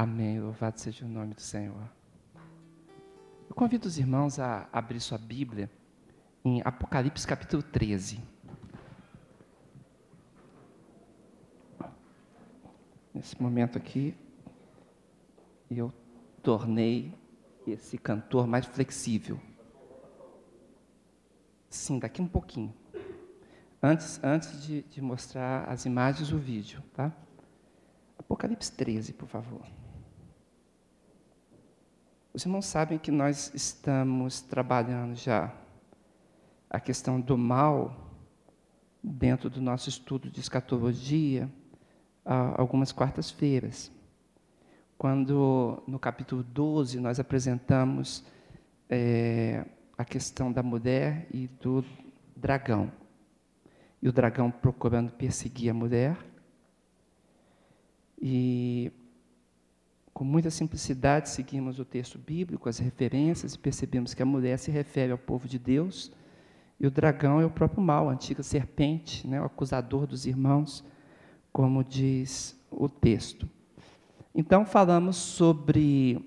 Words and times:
Amém. 0.00 0.40
Louvado 0.40 0.80
seja 0.80 1.04
o 1.04 1.08
nome 1.08 1.34
do 1.34 1.42
Senhor. 1.42 1.86
Eu 3.46 3.54
convido 3.54 3.86
os 3.86 3.98
irmãos 3.98 4.38
a 4.38 4.66
abrir 4.72 4.98
sua 4.98 5.18
Bíblia 5.18 5.70
em 6.42 6.62
Apocalipse 6.64 7.26
capítulo 7.26 7.62
13. 7.62 8.18
Nesse 13.12 13.42
momento 13.42 13.76
aqui, 13.76 14.16
eu 15.70 15.92
tornei 16.42 17.14
esse 17.66 17.98
cantor 17.98 18.46
mais 18.46 18.64
flexível. 18.64 19.38
Sim, 21.68 21.98
daqui 21.98 22.22
um 22.22 22.26
pouquinho. 22.26 22.72
Antes, 23.82 24.18
antes 24.24 24.62
de, 24.62 24.80
de 24.80 25.02
mostrar 25.02 25.68
as 25.68 25.84
imagens, 25.84 26.32
o 26.32 26.38
vídeo, 26.38 26.82
tá? 26.94 27.12
Apocalipse 28.18 28.72
13, 28.72 29.12
por 29.12 29.28
favor. 29.28 29.79
Os 32.32 32.44
irmãos 32.44 32.66
sabem 32.66 32.96
que 32.96 33.10
nós 33.10 33.52
estamos 33.54 34.40
trabalhando 34.40 35.16
já 35.16 35.52
a 36.68 36.78
questão 36.78 37.20
do 37.20 37.36
mal 37.36 38.08
dentro 39.02 39.50
do 39.50 39.60
nosso 39.60 39.88
estudo 39.88 40.30
de 40.30 40.38
escatologia 40.38 41.50
algumas 42.24 42.92
quartas-feiras. 42.92 43.90
Quando 44.96 45.82
no 45.88 45.98
capítulo 45.98 46.44
12 46.44 47.00
nós 47.00 47.18
apresentamos 47.18 48.24
é, 48.88 49.64
a 49.98 50.04
questão 50.04 50.52
da 50.52 50.62
mulher 50.62 51.26
e 51.32 51.48
do 51.48 51.84
dragão. 52.36 52.92
E 54.00 54.08
o 54.08 54.12
dragão 54.12 54.52
procurando 54.52 55.10
perseguir 55.10 55.70
a 55.70 55.74
mulher. 55.74 56.16
Com 60.20 60.24
muita 60.26 60.50
simplicidade, 60.50 61.30
seguimos 61.30 61.78
o 61.78 61.84
texto 61.84 62.18
bíblico, 62.18 62.68
as 62.68 62.78
referências, 62.78 63.54
e 63.54 63.58
percebemos 63.58 64.12
que 64.12 64.22
a 64.22 64.26
mulher 64.26 64.58
se 64.58 64.70
refere 64.70 65.12
ao 65.12 65.16
povo 65.16 65.48
de 65.48 65.58
Deus, 65.58 66.12
e 66.78 66.86
o 66.86 66.90
dragão 66.90 67.40
é 67.40 67.46
o 67.46 67.50
próprio 67.50 67.82
mal, 67.82 68.06
a 68.06 68.12
antiga 68.12 68.42
serpente, 68.42 69.26
né, 69.26 69.40
o 69.40 69.46
acusador 69.46 70.06
dos 70.06 70.26
irmãos, 70.26 70.84
como 71.50 71.82
diz 71.82 72.54
o 72.70 72.86
texto. 72.86 73.48
Então, 74.34 74.66
falamos 74.66 75.16
sobre 75.16 76.22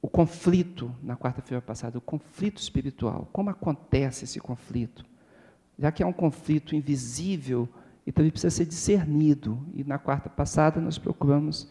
o 0.00 0.08
conflito, 0.08 0.90
na 1.02 1.18
quarta-feira 1.18 1.60
passada, 1.60 1.98
o 1.98 2.00
conflito 2.00 2.62
espiritual. 2.62 3.28
Como 3.30 3.50
acontece 3.50 4.24
esse 4.24 4.40
conflito? 4.40 5.04
Já 5.78 5.92
que 5.92 6.02
é 6.02 6.06
um 6.06 6.14
conflito 6.14 6.74
invisível 6.74 7.68
e 8.06 8.10
também 8.10 8.30
precisa 8.30 8.56
ser 8.56 8.64
discernido. 8.64 9.58
E 9.74 9.84
na 9.84 9.98
quarta 9.98 10.30
passada 10.30 10.80
nós 10.80 10.96
procuramos 10.96 11.70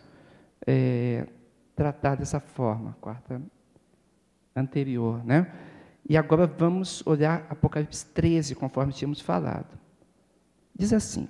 é, 0.65 1.27
tratar 1.75 2.15
dessa 2.15 2.39
forma, 2.39 2.95
quarta 2.99 3.41
anterior, 4.55 5.23
né? 5.23 5.51
E 6.07 6.15
agora 6.15 6.45
vamos 6.45 7.05
olhar 7.05 7.45
Apocalipse 7.49 8.05
13, 8.05 8.55
conforme 8.55 8.93
tínhamos 8.93 9.19
falado. 9.19 9.77
Diz 10.77 10.93
assim: 10.93 11.27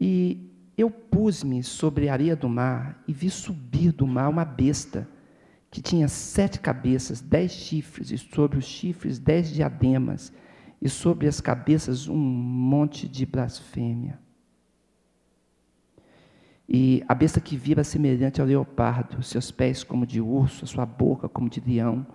E 0.00 0.50
eu 0.76 0.90
pus-me 0.90 1.62
sobre 1.62 2.08
a 2.08 2.12
areia 2.12 2.34
do 2.34 2.48
mar 2.48 3.02
e 3.06 3.12
vi 3.12 3.28
subir 3.28 3.92
do 3.92 4.06
mar 4.06 4.28
uma 4.28 4.44
besta 4.44 5.08
que 5.70 5.80
tinha 5.80 6.08
sete 6.08 6.60
cabeças, 6.60 7.20
dez 7.20 7.50
chifres, 7.50 8.10
e 8.10 8.18
sobre 8.18 8.58
os 8.58 8.64
chifres 8.64 9.18
dez 9.18 9.50
diademas, 9.50 10.32
e 10.80 10.88
sobre 10.88 11.26
as 11.26 11.40
cabeças 11.40 12.08
um 12.08 12.16
monte 12.16 13.08
de 13.08 13.24
blasfêmia. 13.24 14.18
E 16.74 17.04
a 17.06 17.14
besta 17.14 17.38
que 17.38 17.54
vira 17.54 17.84
semelhante 17.84 18.40
ao 18.40 18.46
leopardo, 18.46 19.22
seus 19.22 19.50
pés 19.50 19.84
como 19.84 20.06
de 20.06 20.22
urso, 20.22 20.64
a 20.64 20.66
sua 20.66 20.86
boca 20.86 21.28
como 21.28 21.50
de 21.50 21.60
leão. 21.60 22.06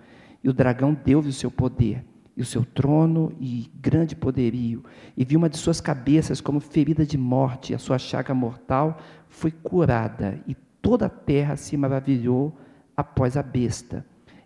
E 0.43 0.49
o 0.49 0.53
dragão 0.53 0.97
deu-lhe 1.05 1.29
o 1.29 1.33
seu 1.33 1.51
poder, 1.51 2.03
e 2.35 2.41
o 2.41 2.45
seu 2.45 2.65
trono 2.65 3.31
e 3.39 3.69
grande 3.75 4.15
poderio. 4.15 4.83
E 5.15 5.23
viu 5.23 5.37
uma 5.37 5.47
de 5.47 5.57
suas 5.57 5.79
cabeças 5.79 6.41
como 6.41 6.59
ferida 6.59 7.05
de 7.05 7.19
morte, 7.19 7.71
e 7.71 7.75
a 7.75 7.77
sua 7.77 7.99
chaga 7.99 8.33
mortal 8.33 8.97
foi 9.29 9.51
curada. 9.51 10.39
E 10.47 10.55
toda 10.81 11.05
a 11.05 11.09
terra 11.09 11.55
se 11.55 11.77
maravilhou 11.77 12.57
após 12.95 13.37
a 13.37 13.43
besta. 13.43 14.03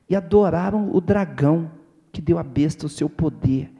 E 0.09 0.15
adoraram 0.15 0.93
o 0.93 0.99
dragão, 0.99 1.71
que 2.11 2.21
deu 2.21 2.37
à 2.37 2.43
besta 2.43 2.85
o 2.85 2.89
seu 2.89 3.09
poder. 3.09 3.71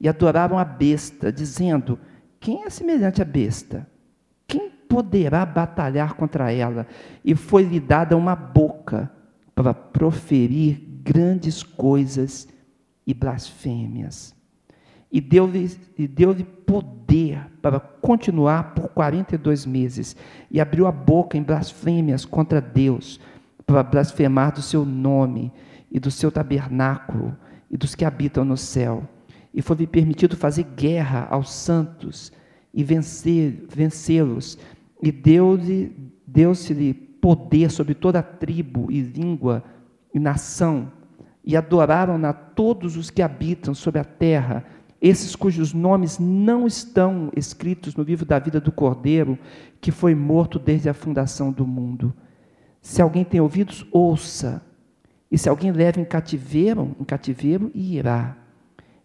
E 0.00 0.08
adoraram 0.08 0.56
a 0.56 0.64
besta, 0.64 1.32
dizendo: 1.32 1.98
Quem 2.38 2.62
é 2.62 2.70
semelhante 2.70 3.20
à 3.20 3.24
besta? 3.24 3.89
Poderá 4.90 5.46
batalhar 5.46 6.14
contra 6.14 6.52
ela. 6.52 6.84
E 7.24 7.36
foi-lhe 7.36 7.78
dada 7.78 8.16
uma 8.16 8.34
boca 8.34 9.08
para 9.54 9.72
proferir 9.72 10.82
grandes 11.04 11.62
coisas 11.62 12.48
e 13.06 13.14
blasfêmias. 13.14 14.34
E 15.12 15.20
deu-lhe 15.20 15.68
deu 16.08 16.34
poder 16.66 17.46
para 17.62 17.78
continuar 17.78 18.74
por 18.74 18.88
42 18.88 19.64
meses. 19.64 20.16
E 20.50 20.60
abriu 20.60 20.88
a 20.88 20.92
boca 20.92 21.38
em 21.38 21.42
blasfêmias 21.42 22.24
contra 22.24 22.60
Deus, 22.60 23.20
para 23.64 23.84
blasfemar 23.84 24.52
do 24.52 24.62
seu 24.62 24.84
nome 24.84 25.52
e 25.90 26.00
do 26.00 26.10
seu 26.10 26.32
tabernáculo 26.32 27.36
e 27.70 27.76
dos 27.76 27.94
que 27.94 28.04
habitam 28.04 28.44
no 28.44 28.56
céu. 28.56 29.08
E 29.54 29.62
foi-lhe 29.62 29.86
permitido 29.86 30.36
fazer 30.36 30.64
guerra 30.64 31.28
aos 31.30 31.52
santos 31.52 32.32
e 32.72 32.84
vencer, 32.84 33.64
vencê-los 33.68 34.56
e 35.02 35.10
deu-lhe 35.10 36.10
deu-se-lhe 36.26 36.94
poder 36.94 37.70
sobre 37.70 37.94
toda 37.94 38.20
a 38.20 38.22
tribo 38.22 38.90
e 38.90 39.00
língua 39.00 39.64
e 40.14 40.18
nação, 40.18 40.92
e 41.44 41.56
adoraram-na 41.56 42.32
todos 42.32 42.96
os 42.96 43.10
que 43.10 43.20
habitam 43.20 43.74
sobre 43.74 44.00
a 44.00 44.04
terra, 44.04 44.64
esses 45.00 45.34
cujos 45.34 45.72
nomes 45.72 46.18
não 46.18 46.66
estão 46.66 47.30
escritos 47.34 47.96
no 47.96 48.04
livro 48.04 48.26
da 48.26 48.38
vida 48.38 48.60
do 48.60 48.70
Cordeiro, 48.70 49.38
que 49.80 49.90
foi 49.90 50.14
morto 50.14 50.58
desde 50.58 50.90
a 50.90 50.94
fundação 50.94 51.50
do 51.50 51.66
mundo. 51.66 52.12
Se 52.82 53.00
alguém 53.00 53.24
tem 53.24 53.40
ouvidos, 53.40 53.86
ouça. 53.90 54.62
E 55.30 55.38
se 55.38 55.48
alguém 55.48 55.72
leva 55.72 56.00
em 56.00 56.04
cativeiro, 56.04 56.94
em 57.00 57.04
cativeiro, 57.04 57.70
irá. 57.74 58.36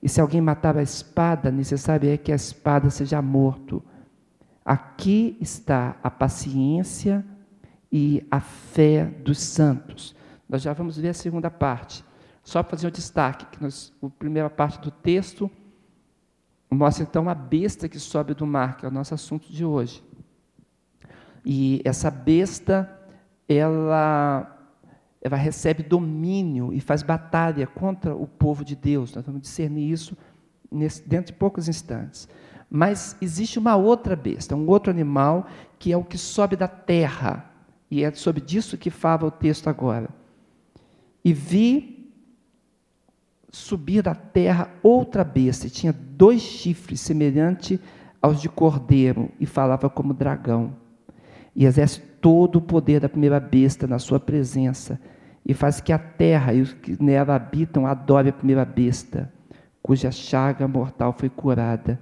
E 0.03 0.09
se 0.09 0.19
alguém 0.19 0.41
matar 0.41 0.77
a 0.77 0.83
espada, 0.83 1.49
necessário 1.49 2.09
é 2.09 2.17
que 2.17 2.31
a 2.31 2.35
espada 2.35 2.89
seja 2.89 3.21
morto. 3.21 3.81
Aqui 4.65 5.37
está 5.39 5.95
a 6.01 6.09
paciência 6.09 7.23
e 7.91 8.25
a 8.31 8.39
fé 8.39 9.05
dos 9.05 9.37
santos. 9.37 10.15
Nós 10.49 10.63
já 10.63 10.73
vamos 10.73 10.97
ver 10.97 11.09
a 11.09 11.13
segunda 11.13 11.51
parte. 11.51 12.03
Só 12.43 12.63
para 12.63 12.71
fazer 12.71 12.87
um 12.87 12.91
destaque, 12.91 13.45
que 13.45 13.61
nós, 13.61 13.93
a 14.03 14.09
primeira 14.09 14.49
parte 14.49 14.79
do 14.79 14.89
texto 14.89 15.49
mostra 16.71 17.03
então 17.03 17.29
a 17.29 17.35
besta 17.35 17.87
que 17.87 17.99
sobe 17.99 18.33
do 18.33 18.45
mar, 18.45 18.77
que 18.77 18.85
é 18.85 18.89
o 18.89 18.91
nosso 18.91 19.13
assunto 19.13 19.51
de 19.51 19.63
hoje. 19.63 20.03
E 21.45 21.79
essa 21.85 22.09
besta, 22.09 22.91
ela, 23.47 24.51
ela 25.21 25.37
recebe 25.37 25.83
domínio 25.83 26.73
e 26.73 26.81
faz 26.81 27.03
batalha 27.03 27.67
contra 27.67 28.15
o 28.15 28.27
povo 28.27 28.65
de 28.65 28.75
Deus. 28.75 29.13
Nós 29.13 29.25
vamos 29.25 29.41
discernir 29.41 29.91
isso 29.91 30.17
nesse, 30.71 31.07
dentro 31.07 31.33
de 31.33 31.39
poucos 31.39 31.67
instantes. 31.67 32.27
Mas 32.75 33.15
existe 33.21 33.57
uma 33.57 33.77
outra 33.77 34.17
besta, 34.17 34.53
um 34.53 34.67
outro 34.67 34.91
animal, 34.91 35.47
que 35.79 35.93
é 35.93 35.97
o 35.97 36.03
que 36.03 36.17
sobe 36.17 36.57
da 36.57 36.67
terra. 36.67 37.49
E 37.89 38.03
é 38.03 38.11
sobre 38.11 38.41
disso 38.41 38.77
que 38.77 38.89
fala 38.89 39.23
o 39.23 39.31
texto 39.31 39.69
agora. 39.69 40.09
E 41.23 41.31
vi 41.31 42.11
subir 43.49 44.01
da 44.01 44.13
terra 44.13 44.69
outra 44.83 45.23
besta, 45.23 45.67
e 45.67 45.69
tinha 45.69 45.93
dois 45.93 46.41
chifres 46.41 46.99
semelhante 46.99 47.79
aos 48.21 48.41
de 48.41 48.49
cordeiro, 48.49 49.31
e 49.39 49.45
falava 49.45 49.89
como 49.89 50.13
dragão. 50.13 50.75
E 51.55 51.63
exerce 51.63 52.01
todo 52.19 52.57
o 52.57 52.61
poder 52.61 52.99
da 52.99 53.07
primeira 53.07 53.39
besta 53.39 53.87
na 53.87 53.99
sua 53.99 54.19
presença, 54.19 54.99
e 55.45 55.53
faz 55.53 55.79
que 55.79 55.93
a 55.93 55.97
terra 55.97 56.53
e 56.53 56.59
os 56.59 56.73
que 56.73 57.01
nela 57.01 57.35
habitam 57.35 57.87
adorem 57.87 58.31
a 58.31 58.33
primeira 58.33 58.65
besta, 58.65 59.31
cuja 59.81 60.11
chaga 60.11 60.67
mortal 60.67 61.15
foi 61.17 61.29
curada 61.29 62.01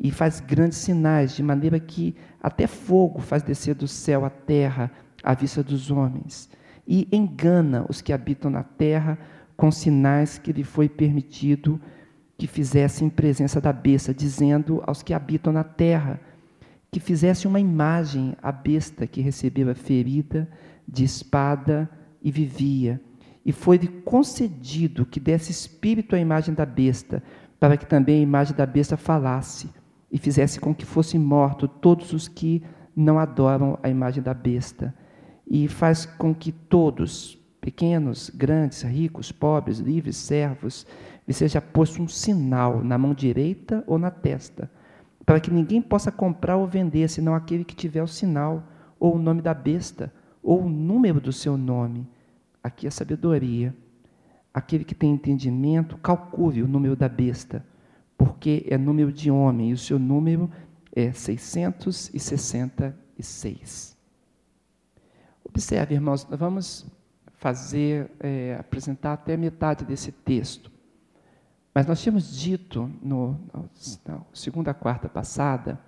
e 0.00 0.10
faz 0.10 0.40
grandes 0.40 0.78
sinais, 0.78 1.34
de 1.34 1.42
maneira 1.42 1.80
que 1.80 2.14
até 2.40 2.66
fogo 2.66 3.20
faz 3.20 3.42
descer 3.42 3.74
do 3.74 3.88
céu 3.88 4.24
a 4.24 4.30
terra 4.30 4.90
à 5.22 5.34
vista 5.34 5.62
dos 5.62 5.90
homens, 5.90 6.48
e 6.86 7.08
engana 7.10 7.84
os 7.88 8.00
que 8.00 8.12
habitam 8.12 8.50
na 8.50 8.62
terra 8.62 9.18
com 9.56 9.70
sinais 9.70 10.38
que 10.38 10.52
lhe 10.52 10.62
foi 10.62 10.88
permitido 10.88 11.80
que 12.36 12.46
fizessem 12.46 13.08
em 13.08 13.10
presença 13.10 13.60
da 13.60 13.72
besta, 13.72 14.14
dizendo 14.14 14.80
aos 14.86 15.02
que 15.02 15.12
habitam 15.12 15.52
na 15.52 15.64
terra 15.64 16.20
que 16.90 17.00
fizesse 17.00 17.46
uma 17.46 17.58
imagem 17.58 18.34
à 18.40 18.52
besta 18.52 19.06
que 19.06 19.20
recebera 19.20 19.74
ferida 19.74 20.48
de 20.86 21.04
espada 21.04 21.90
e 22.22 22.30
vivia. 22.30 23.00
E 23.44 23.52
foi-lhe 23.52 23.88
concedido 23.88 25.04
que 25.04 25.18
desse 25.18 25.50
espírito 25.50 26.14
à 26.14 26.18
imagem 26.18 26.54
da 26.54 26.64
besta, 26.64 27.22
para 27.58 27.76
que 27.76 27.84
também 27.84 28.20
a 28.20 28.22
imagem 28.22 28.56
da 28.56 28.64
besta 28.64 28.96
falasse 28.96 29.68
e 30.10 30.18
fizesse 30.18 30.58
com 30.58 30.74
que 30.74 30.84
fossem 30.84 31.20
mortos 31.20 31.68
todos 31.80 32.12
os 32.12 32.28
que 32.28 32.62
não 32.94 33.18
adoram 33.18 33.78
a 33.82 33.88
imagem 33.88 34.22
da 34.22 34.34
besta 34.34 34.94
e 35.46 35.66
faz 35.66 36.04
com 36.04 36.34
que 36.34 36.52
todos, 36.52 37.38
pequenos, 37.60 38.30
grandes, 38.30 38.82
ricos, 38.82 39.32
pobres, 39.32 39.78
livres, 39.78 40.16
servos, 40.16 40.86
lhe 41.26 41.32
seja 41.32 41.60
posto 41.60 42.02
um 42.02 42.08
sinal 42.08 42.82
na 42.82 42.98
mão 42.98 43.14
direita 43.14 43.84
ou 43.86 43.98
na 43.98 44.10
testa, 44.10 44.70
para 45.24 45.40
que 45.40 45.50
ninguém 45.50 45.80
possa 45.80 46.10
comprar 46.10 46.56
ou 46.56 46.66
vender, 46.66 47.08
senão 47.08 47.34
aquele 47.34 47.64
que 47.64 47.76
tiver 47.76 48.02
o 48.02 48.08
sinal, 48.08 48.62
ou 48.98 49.16
o 49.16 49.18
nome 49.18 49.42
da 49.42 49.54
besta, 49.54 50.12
ou 50.42 50.62
o 50.62 50.68
número 50.68 51.20
do 51.20 51.32
seu 51.32 51.56
nome. 51.56 52.08
Aqui 52.62 52.86
é 52.86 52.90
sabedoria. 52.90 53.74
Aquele 54.52 54.84
que 54.84 54.94
tem 54.94 55.12
entendimento, 55.12 55.96
calcule 55.98 56.62
o 56.62 56.68
número 56.68 56.96
da 56.96 57.08
besta, 57.08 57.64
porque 58.18 58.66
é 58.68 58.76
número 58.76 59.10
de 59.10 59.30
homem, 59.30 59.70
e 59.70 59.72
o 59.72 59.78
seu 59.78 59.98
número 59.98 60.50
é 60.92 61.10
666. 61.12 63.96
Observe, 65.44 65.94
irmãos, 65.94 66.26
nós 66.28 66.38
vamos 66.38 66.86
fazer, 67.36 68.10
é, 68.20 68.56
apresentar 68.58 69.14
até 69.14 69.34
metade 69.36 69.84
desse 69.84 70.12
texto. 70.12 70.70
Mas 71.72 71.86
nós 71.86 72.02
tínhamos 72.02 72.36
dito 72.36 72.90
no, 73.00 73.38
na 74.04 74.20
segunda 74.32 74.74
quarta 74.74 75.08
passada 75.08 75.80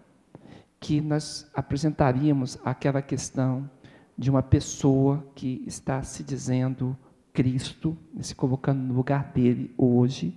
que 0.79 1.01
nós 1.01 1.51
apresentaríamos 1.53 2.57
aquela 2.65 3.03
questão 3.03 3.69
de 4.17 4.31
uma 4.31 4.43
pessoa 4.43 5.27
que 5.35 5.65
está 5.67 6.01
se 6.03 6.23
dizendo 6.23 6.97
Cristo, 7.33 7.97
se 8.21 8.35
colocando 8.35 8.81
no 8.81 8.95
lugar 8.95 9.33
dele 9.33 9.75
hoje. 9.77 10.37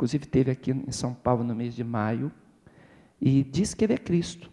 Inclusive 0.00 0.24
teve 0.24 0.50
aqui 0.50 0.70
em 0.70 0.90
São 0.90 1.12
Paulo 1.12 1.44
no 1.44 1.54
mês 1.54 1.74
de 1.74 1.84
maio 1.84 2.32
e 3.20 3.44
diz 3.44 3.74
que 3.74 3.84
ele 3.84 3.92
é 3.92 3.98
Cristo. 3.98 4.50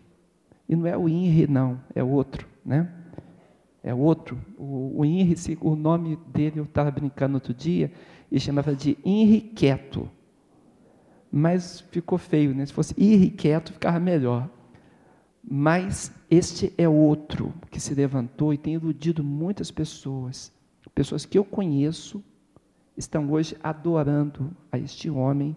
E 0.68 0.76
não 0.76 0.86
é 0.86 0.98
o 0.98 1.08
INRI, 1.08 1.48
não, 1.48 1.80
é 1.96 2.04
outro, 2.04 2.46
né? 2.66 2.92
É 3.82 3.94
outro. 3.94 4.38
O, 4.58 5.00
o 5.00 5.06
INRI, 5.06 5.58
o 5.62 5.74
nome 5.74 6.18
dele, 6.34 6.60
eu 6.60 6.66
estava 6.66 6.92
brincando 6.92 7.36
outro 7.36 7.54
dia, 7.54 7.94
e 8.30 8.38
chamava 8.42 8.76
de 8.76 8.98
INRI 9.06 9.40
Quieto. 9.40 10.10
Mas 11.32 11.80
ficou 11.92 12.18
feio, 12.18 12.54
né? 12.54 12.66
Se 12.66 12.74
fosse 12.74 12.94
INRI 12.98 13.30
Quieto, 13.30 13.72
ficava 13.72 14.02
melhor. 14.02 14.50
Mas 15.42 16.12
este 16.30 16.74
é 16.78 16.90
outro 16.90 17.54
que 17.72 17.80
se 17.80 17.96
levantou 17.96 18.54
e 18.54 18.58
tem 18.58 18.74
iludido 18.74 19.24
muitas 19.24 19.72
pessoas. 19.72 20.52
Pessoas 20.94 21.26
que 21.26 21.38
eu 21.38 21.46
conheço 21.46 22.22
estão 22.98 23.32
hoje 23.32 23.56
adorando 23.62 24.52
a 24.72 24.78
este 24.78 25.10
homem, 25.10 25.56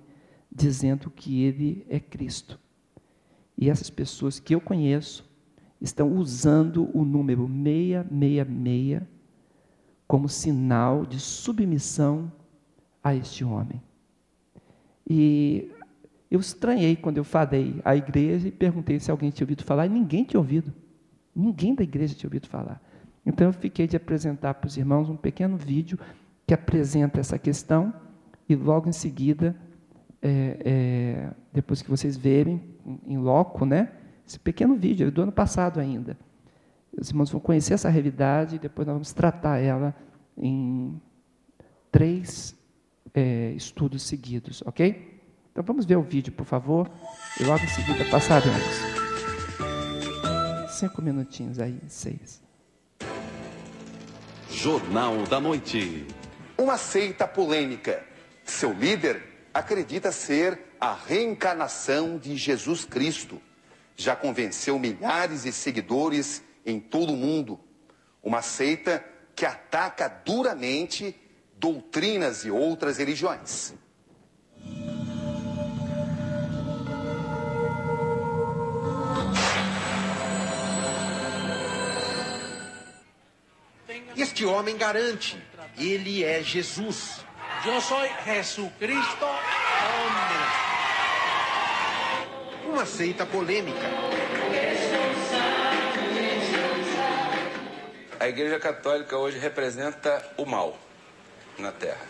dizendo 0.53 1.11
que 1.11 1.43
ele 1.43 1.87
é 1.89 1.99
Cristo. 1.99 2.61
E 3.57 3.69
essas 3.69 3.91
pessoas 3.91 4.39
que 4.39 4.55
eu 4.55 4.61
conheço 4.61 5.29
estão 5.81 6.13
usando 6.17 6.91
o 6.95 7.05
número 7.05 7.47
666 7.47 9.03
como 10.07 10.29
sinal 10.29 11.07
de 11.07 11.21
submissão 11.21 12.31
a 13.03 13.15
este 13.15 13.45
homem. 13.45 13.81
E 15.09 15.71
eu 16.31 16.41
estranhei 16.41 16.97
quando 16.97 17.19
eu 17.19 17.25
falei 17.25 17.81
à 17.85 17.97
igreja 17.97 18.49
e 18.49 18.53
perguntei 18.53 18.99
se 18.99 19.11
alguém 19.11 19.31
tinha 19.31 19.45
ouvido 19.45 19.65
falar, 19.65 19.87
e 19.87 19.89
ninguém 19.89 20.25
tinha 20.25 20.41
ouvido. 20.41 20.73
Ninguém 21.35 21.75
da 21.75 21.83
igreja 21.83 22.15
tinha 22.15 22.29
ouvido 22.29 22.49
falar. 22.49 22.83
Então 23.25 23.47
eu 23.47 23.53
fiquei 23.53 23.87
de 23.87 23.97
apresentar 23.97 24.55
para 24.55 24.67
os 24.67 24.77
irmãos 24.77 25.09
um 25.09 25.17
pequeno 25.17 25.57
vídeo 25.57 25.99
que 26.51 26.55
apresenta 26.55 27.21
essa 27.21 27.39
questão, 27.39 27.95
e 28.49 28.57
logo 28.57 28.89
em 28.89 28.93
seguida, 28.93 29.55
é, 30.21 30.59
é, 30.65 31.31
depois 31.53 31.81
que 31.81 31.89
vocês 31.89 32.17
verem 32.17 32.61
em 33.07 33.19
loco, 33.19 33.65
né? 33.65 33.93
Esse 34.27 34.37
pequeno 34.37 34.75
vídeo, 34.75 35.07
é 35.07 35.11
do 35.13 35.23
ano 35.23 35.31
passado 35.31 35.79
ainda. 35.79 36.19
Os 37.01 37.09
irmãos 37.09 37.31
vão 37.31 37.41
conhecer 37.41 37.75
essa 37.75 37.89
realidade 37.89 38.57
e 38.57 38.59
depois 38.59 38.85
nós 38.85 38.95
vamos 38.95 39.13
tratar 39.13 39.59
ela 39.59 39.95
em 40.37 41.01
três 41.93 42.59
é, 43.15 43.53
estudos 43.53 44.03
seguidos, 44.03 44.61
ok? 44.67 45.21
Então 45.53 45.63
vamos 45.63 45.87
ver 45.87 45.99
o 45.99 46.03
vídeo, 46.03 46.33
por 46.33 46.47
favor, 46.47 46.91
e 47.41 47.45
logo 47.45 47.63
em 47.63 47.69
seguida 47.69 48.05
passaremos. 48.11 48.75
Cinco 50.69 51.01
minutinhos 51.01 51.61
aí, 51.61 51.79
seis. 51.87 52.43
Jornal 54.51 55.23
da 55.29 55.41
Noite. 55.41 56.09
Uma 56.61 56.77
seita 56.77 57.27
polêmica. 57.27 58.05
Seu 58.45 58.71
líder 58.75 59.23
acredita 59.55 60.13
ser 60.13 60.61
a 60.79 60.93
reencarnação 60.93 62.19
de 62.19 62.37
Jesus 62.37 62.85
Cristo 62.85 63.41
já 63.97 64.15
convenceu 64.15 64.79
milhares 64.79 65.45
de 65.45 65.53
seguidores 65.53 66.43
em 66.67 66.79
todo 66.79 67.15
o 67.15 67.17
mundo. 67.17 67.59
Uma 68.23 68.43
seita 68.43 69.03
que 69.35 69.47
ataca 69.47 70.07
duramente 70.07 71.19
doutrinas 71.57 72.45
e 72.45 72.51
outras 72.51 72.99
religiões. 72.99 73.73
Este 84.15 84.45
homem 84.45 84.77
garante, 84.77 85.43
ele 85.81 86.25
é 86.25 86.43
Jesus. 86.43 87.25
Eu 87.65 87.81
sou 87.81 87.99
Jesus 88.25 88.71
Cristo, 88.79 89.25
homem 89.25 90.71
uma 92.71 92.87
seita 92.87 93.27
polêmica. 93.27 93.87
A 98.19 98.29
Igreja 98.29 98.59
Católica 98.59 99.17
hoje 99.17 99.39
representa 99.39 100.25
o 100.37 100.47
mal 100.47 100.79
na 101.59 101.73
Terra. 101.73 102.07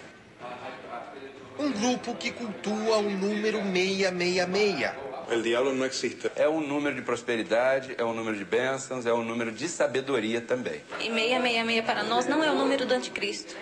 Um 1.59 1.73
grupo 1.73 2.15
que 2.15 2.31
cultua 2.31 2.99
o 2.99 3.11
número 3.11 3.59
666. 3.63 5.10
O 5.31 5.41
diabo 5.43 5.73
não 5.73 5.87
existe. 5.87 6.29
É 6.35 6.49
um 6.49 6.61
número 6.61 6.97
de 6.97 7.03
prosperidade, 7.03 7.95
é 7.97 8.05
um 8.05 8.13
número 8.13 8.37
de 8.37 8.45
bênçãos, 8.45 9.07
é 9.07 9.13
um 9.13 9.23
número 9.23 9.53
de 9.53 9.69
sabedoria 9.69 10.41
também. 10.41 10.83
E 10.99 11.05
666 11.05 11.85
para 11.85 12.03
nós 12.03 12.27
não 12.27 12.43
é 12.43 12.51
o 12.51 12.55
número 12.55 12.85
do 12.85 12.93
anticristo. 12.93 13.57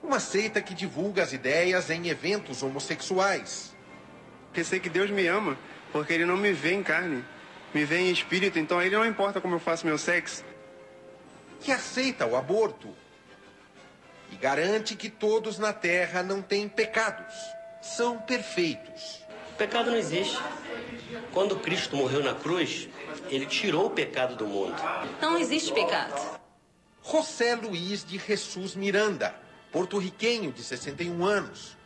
Uma 0.00 0.20
seita 0.20 0.62
que 0.62 0.72
divulga 0.72 1.24
as 1.24 1.32
ideias 1.32 1.90
em 1.90 2.08
eventos 2.08 2.62
homossexuais. 2.62 3.74
Pensei 4.52 4.78
que 4.78 4.88
Deus 4.88 5.10
me 5.10 5.26
ama 5.26 5.58
porque 5.90 6.12
ele 6.12 6.24
não 6.24 6.36
me 6.36 6.52
vê 6.52 6.74
em 6.74 6.82
carne, 6.82 7.24
me 7.74 7.84
vê 7.84 7.98
em 7.98 8.12
espírito, 8.12 8.58
então 8.58 8.78
a 8.78 8.86
ele 8.86 8.96
não 8.96 9.04
importa 9.04 9.40
como 9.40 9.56
eu 9.56 9.60
faço 9.60 9.84
meu 9.84 9.98
sexo. 9.98 10.44
Que 11.60 11.72
aceita 11.72 12.24
o 12.24 12.36
aborto 12.36 12.88
e 14.30 14.36
garante 14.36 14.94
que 14.94 15.10
todos 15.10 15.58
na 15.58 15.72
terra 15.72 16.22
não 16.22 16.40
têm 16.40 16.68
pecados, 16.68 17.34
são 17.80 18.18
perfeitos. 18.18 19.21
O 19.62 19.64
pecado 19.64 19.92
não 19.92 19.96
existe. 19.96 20.36
Quando 21.32 21.54
Cristo 21.54 21.94
morreu 21.96 22.20
na 22.20 22.34
cruz, 22.34 22.88
ele 23.28 23.46
tirou 23.46 23.86
o 23.86 23.90
pecado 23.90 24.34
do 24.34 24.44
mundo. 24.44 24.74
Não 25.20 25.38
existe 25.38 25.72
pecado. 25.72 26.40
José 27.00 27.54
Luiz 27.54 28.04
de 28.04 28.18
Jesus 28.18 28.74
Miranda, 28.74 29.32
porto-riquenho 29.70 30.50
de 30.50 30.64
61 30.64 31.24
anos, 31.24 31.76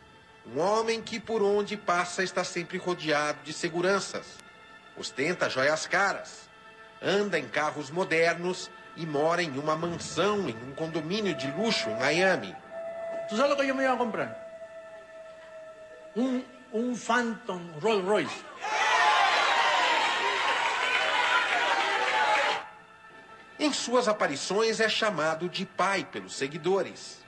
um 0.51 0.59
homem 0.59 1.03
que 1.03 1.19
por 1.19 1.43
onde 1.43 1.77
passa 1.77 2.23
está 2.23 2.43
sempre 2.43 2.79
rodeado 2.79 3.43
de 3.43 3.53
seguranças. 3.53 4.25
Ostenta 4.97 5.47
joias 5.47 5.85
caras. 5.85 6.49
Anda 6.99 7.37
em 7.37 7.47
carros 7.47 7.91
modernos 7.91 8.71
e 8.95 9.05
mora 9.05 9.43
em 9.43 9.51
uma 9.59 9.75
mansão 9.75 10.49
em 10.49 10.57
um 10.67 10.73
condomínio 10.73 11.35
de 11.35 11.45
luxo 11.51 11.91
em 11.91 11.99
Miami. 11.99 12.55
Tu 13.29 13.37
sabe 13.37 13.53
o 13.53 13.55
que 13.55 13.67
eu 13.67 13.75
me 13.75 13.83
ia 13.83 13.95
comprar? 13.95 14.35
Um, 16.15 16.41
um 16.77 16.95
Phantom 16.95 17.61
Rolls 17.81 18.05
Royce. 18.07 18.45
Em 23.59 23.73
suas 23.73 24.07
aparições 24.07 24.79
é 24.79 24.87
chamado 24.87 25.49
de 25.49 25.65
pai 25.65 26.05
pelos 26.05 26.35
seguidores. 26.35 27.25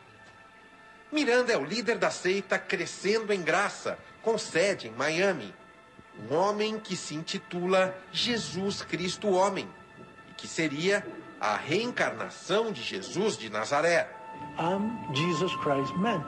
Miranda 1.12 1.52
é 1.52 1.58
o 1.58 1.66
líder 1.66 1.98
da 1.98 2.12
seita 2.12 2.60
Crescendo 2.60 3.34
em 3.34 3.42
Graça, 3.42 3.98
com 4.22 4.38
sede 4.38 4.88
em 4.88 4.92
Miami. 4.92 5.54
Um 6.30 6.36
homem 6.36 6.80
que 6.80 6.96
se 6.96 7.16
intitula 7.16 7.98
Jesus 8.12 8.84
Cristo 8.84 9.30
Homem 9.32 9.68
e 10.30 10.34
que 10.34 10.48
seria 10.48 11.06
a 11.40 11.56
reencarnação 11.56 12.72
de 12.72 12.84
Jesus 12.84 13.36
de 13.36 13.50
Nazaré. 13.50 14.08
I'm 14.60 15.14
Jesus 15.16 15.56
Christ 15.64 15.96
man. 15.96 16.24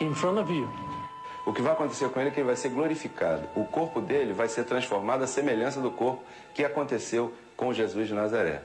In 0.00 0.14
front 0.14 0.38
of 0.38 0.50
you. 0.52 0.79
O 1.50 1.52
que 1.52 1.60
vai 1.60 1.72
acontecer 1.72 2.08
com 2.10 2.20
ele 2.20 2.30
é 2.30 2.32
que 2.32 2.38
ele 2.38 2.46
vai 2.46 2.54
ser 2.54 2.68
glorificado. 2.68 3.48
O 3.56 3.64
corpo 3.64 4.00
dele 4.00 4.32
vai 4.32 4.48
ser 4.48 4.62
transformado 4.62 5.24
à 5.24 5.26
semelhança 5.26 5.80
do 5.80 5.90
corpo 5.90 6.22
que 6.54 6.64
aconteceu 6.64 7.34
com 7.56 7.72
Jesus 7.72 8.06
de 8.06 8.14
Nazaré. 8.14 8.62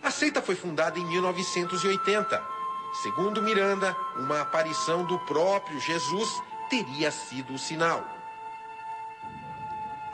A 0.00 0.12
seita 0.12 0.40
foi 0.40 0.54
fundada 0.54 0.96
em 0.96 1.04
1980 1.04 2.56
Segundo 3.02 3.42
Miranda, 3.42 3.94
uma 4.16 4.42
aparição 4.42 5.04
do 5.04 5.18
próprio 5.18 5.78
Jesus 5.80 6.28
teria 6.70 7.10
sido 7.10 7.54
o 7.54 7.58
sinal. 7.58 8.06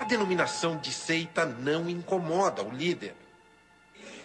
A 0.00 0.05
denominação 0.05 0.79
de 0.79 0.91
seita 0.91 1.45
não 1.45 1.88
incomoda 1.88 2.62
o 2.62 2.71
líder. 2.71 3.14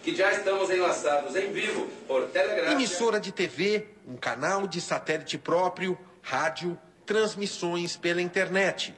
que 0.02 0.16
já 0.16 0.32
estamos 0.32 0.70
enlaçados 0.70 1.36
em 1.36 1.52
vivo 1.52 1.86
por 2.06 2.28
Telegram. 2.28 2.72
Emissora 2.72 3.20
de 3.20 3.30
TV, 3.30 3.88
um 4.06 4.16
canal 4.16 4.66
de 4.66 4.80
satélite 4.80 5.36
próprio, 5.36 5.98
rádio, 6.28 6.78
transmissões 7.06 7.96
pela 7.96 8.20
internet. 8.20 8.94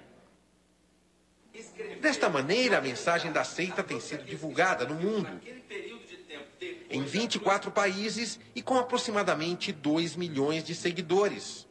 Desta 2.01 2.29
maneira, 2.29 2.79
a 2.79 2.81
mensagem 2.81 3.31
da 3.31 3.45
seita 3.45 3.85
tem 3.85 4.01
sido 4.01 4.25
divulgada 4.25 4.85
no 4.85 4.97
mundo. 4.97 5.29
Em 6.91 7.05
24 7.05 7.71
países 7.71 8.41
e 8.55 8.61
com 8.61 8.77
aproximadamente 8.77 9.71
2 9.71 10.17
milhões 10.17 10.65
de 10.65 10.75
seguidores. 10.75 11.69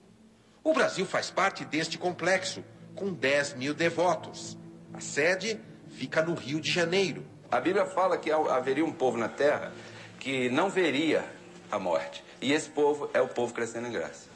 O 0.63 0.74
Brasil 0.74 1.06
faz 1.06 1.30
parte 1.30 1.66
deste 1.66 1.98
complexo, 1.98 2.63
com 2.96 3.12
10 3.12 3.56
mil 3.56 3.74
devotos. 3.74 4.58
A 4.94 5.01
sede 5.01 5.60
fica 5.89 6.22
no 6.22 6.36
Rio 6.36 6.62
de 6.62 6.72
Janeiro. 6.72 7.25
A 7.51 7.60
Bíblia 7.60 7.86
fala 7.86 8.18
que 8.18 8.32
haveria 8.32 8.86
um 8.86 8.94
povo 8.94 9.18
na 9.18 9.28
terra 9.28 9.74
que 10.20 10.50
não 10.50 10.70
veria 10.70 11.25
a 11.70 11.78
morte. 11.78 12.24
E 12.42 12.54
esse 12.54 12.70
povo 12.70 13.10
é 13.13 13.22
o 13.22 13.28
povo 13.28 13.54
crescendo 13.54 13.88
em 13.88 13.92
graça. 13.92 14.29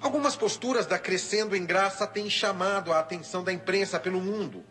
Algumas 0.00 0.34
posturas 0.34 0.86
da 0.86 0.98
Crescendo 0.98 1.54
em 1.54 1.66
Graça 1.66 2.06
têm 2.06 2.30
chamado 2.30 2.90
a 2.90 2.98
atenção 2.98 3.44
da 3.44 3.52
imprensa 3.52 4.00
pelo 4.00 4.18
mundo. 4.18 4.64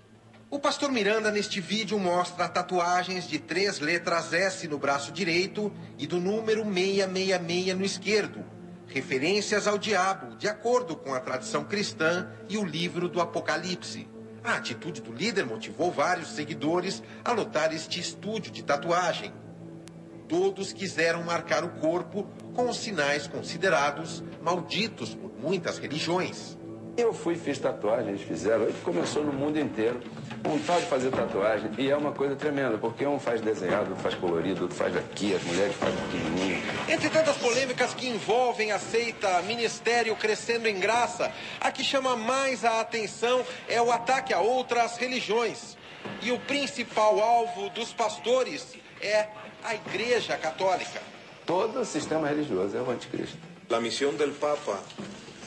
O 0.50 0.58
pastor 0.58 0.92
Miranda, 0.92 1.30
neste 1.30 1.62
vídeo, 1.62 2.00
mostra 2.00 2.50
tatuagens 2.50 3.28
de 3.28 3.38
três 3.38 3.80
letras 3.80 4.34
S 4.34 4.68
no 4.68 4.80
braço 4.80 5.12
direito 5.12 5.72
e 6.00 6.08
do 6.08 6.20
número 6.20 6.64
666 6.64 7.78
no 7.78 7.86
esquerdo, 7.86 8.44
referências 8.88 9.68
ao 9.68 9.78
diabo, 9.78 10.36
de 10.36 10.48
acordo 10.48 10.96
com 10.96 11.14
a 11.14 11.20
tradição 11.20 11.64
cristã 11.64 12.28
e 12.50 12.58
o 12.58 12.66
livro 12.66 13.08
do 13.08 13.22
Apocalipse. 13.22 14.10
A 14.44 14.56
atitude 14.56 15.00
do 15.00 15.14
líder 15.14 15.46
motivou 15.46 15.92
vários 15.92 16.30
seguidores 16.30 17.04
a 17.24 17.32
lotar 17.32 17.72
este 17.72 18.00
estúdio 18.00 18.52
de 18.52 18.64
tatuagem. 18.64 19.32
Todos 20.30 20.72
quiseram 20.72 21.24
marcar 21.24 21.64
o 21.64 21.70
corpo 21.70 22.28
com 22.54 22.70
os 22.70 22.78
sinais 22.78 23.26
considerados 23.26 24.24
malditos 24.44 25.16
por 25.16 25.32
muitas 25.42 25.80
religiões. 25.80 26.56
Eu 26.96 27.12
fui 27.14 27.34
e 27.34 27.38
fiz 27.38 27.58
tatuagem, 27.58 28.10
eles 28.10 28.22
fizeram. 28.22 28.72
Começou 28.84 29.24
no 29.24 29.34
mundo 29.34 29.58
inteiro. 29.60 30.00
Vontade 30.44 30.82
de 30.82 30.88
fazer 30.88 31.10
tatuagem. 31.10 31.72
E 31.80 31.90
é 31.90 31.98
uma 31.98 32.12
coisa 32.12 32.36
tremenda, 32.36 32.78
porque 32.78 33.08
um 33.08 33.20
faz 33.20 33.42
desenhado, 33.42 33.90
outro 33.90 34.04
faz 34.04 34.14
colorido, 34.14 34.64
outro 34.64 34.78
faz 34.78 34.96
aqui, 34.96 35.34
as 35.34 35.42
mulheres 35.44 35.76
fazem 35.76 35.98
pequenininho. 36.12 36.62
Entre 36.88 37.10
tantas 37.10 37.38
polêmicas 37.38 37.96
que 37.96 38.08
envolvem 38.08 38.72
a 38.72 38.78
seita 38.78 39.42
Ministério 39.42 40.16
Crescendo 40.16 40.68
em 40.68 40.80
Graça, 40.80 41.32
a 41.60 41.72
que 41.72 41.84
chama 41.84 42.16
mais 42.16 42.64
a 42.64 42.82
atenção 42.82 43.44
é 43.68 43.82
o 43.82 43.92
ataque 43.92 44.32
a 44.32 44.42
outras 44.42 44.96
religiões. 44.98 45.76
E 46.22 46.32
o 46.32 46.40
principal 46.42 47.20
alvo 47.20 47.70
dos 47.72 47.92
pastores 47.94 48.78
é 49.02 49.28
a 49.64 49.76
Igreja 49.76 50.38
Católica. 50.38 51.02
Todo 51.46 51.84
sistema 51.86 52.28
religioso 52.28 52.78
é 52.78 52.82
o 52.82 52.90
anticristo. 52.90 53.38
A 53.72 53.80
missão 53.80 54.14
do 54.14 54.40
Papa 54.40 54.80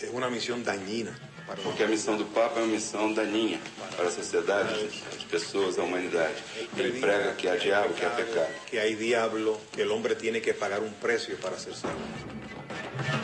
é 0.03 0.09
uma 0.11 0.31
missão 0.31 0.61
dañina. 0.61 1.15
Porque 1.63 1.83
a 1.83 1.89
missão 1.89 2.17
do 2.17 2.25
Papa 2.27 2.61
é 2.61 2.63
uma 2.63 2.73
missão 2.73 3.13
daninha 3.13 3.61
para 3.97 4.07
a 4.07 4.11
sociedade, 4.11 4.89
as 5.15 5.25
pessoas, 5.25 5.79
a 5.79 5.83
humanidade. 5.83 6.37
Ele 6.77 6.99
prega 6.99 7.35
que 7.35 7.49
há 7.49 7.57
diabo, 7.57 7.93
que 7.95 8.05
há 8.05 8.11
pecado. 8.11 8.55
Que 8.67 8.79
há 8.79 8.89
diabo, 8.89 9.61
que 9.73 9.83
o 9.83 9.95
homem 9.95 10.15
tem 10.15 10.41
que 10.41 10.53
pagar 10.55 10.81
um 10.81 10.91
preço 10.93 11.31
para 11.37 11.59
ser 11.59 11.75
salvo. 11.75 11.99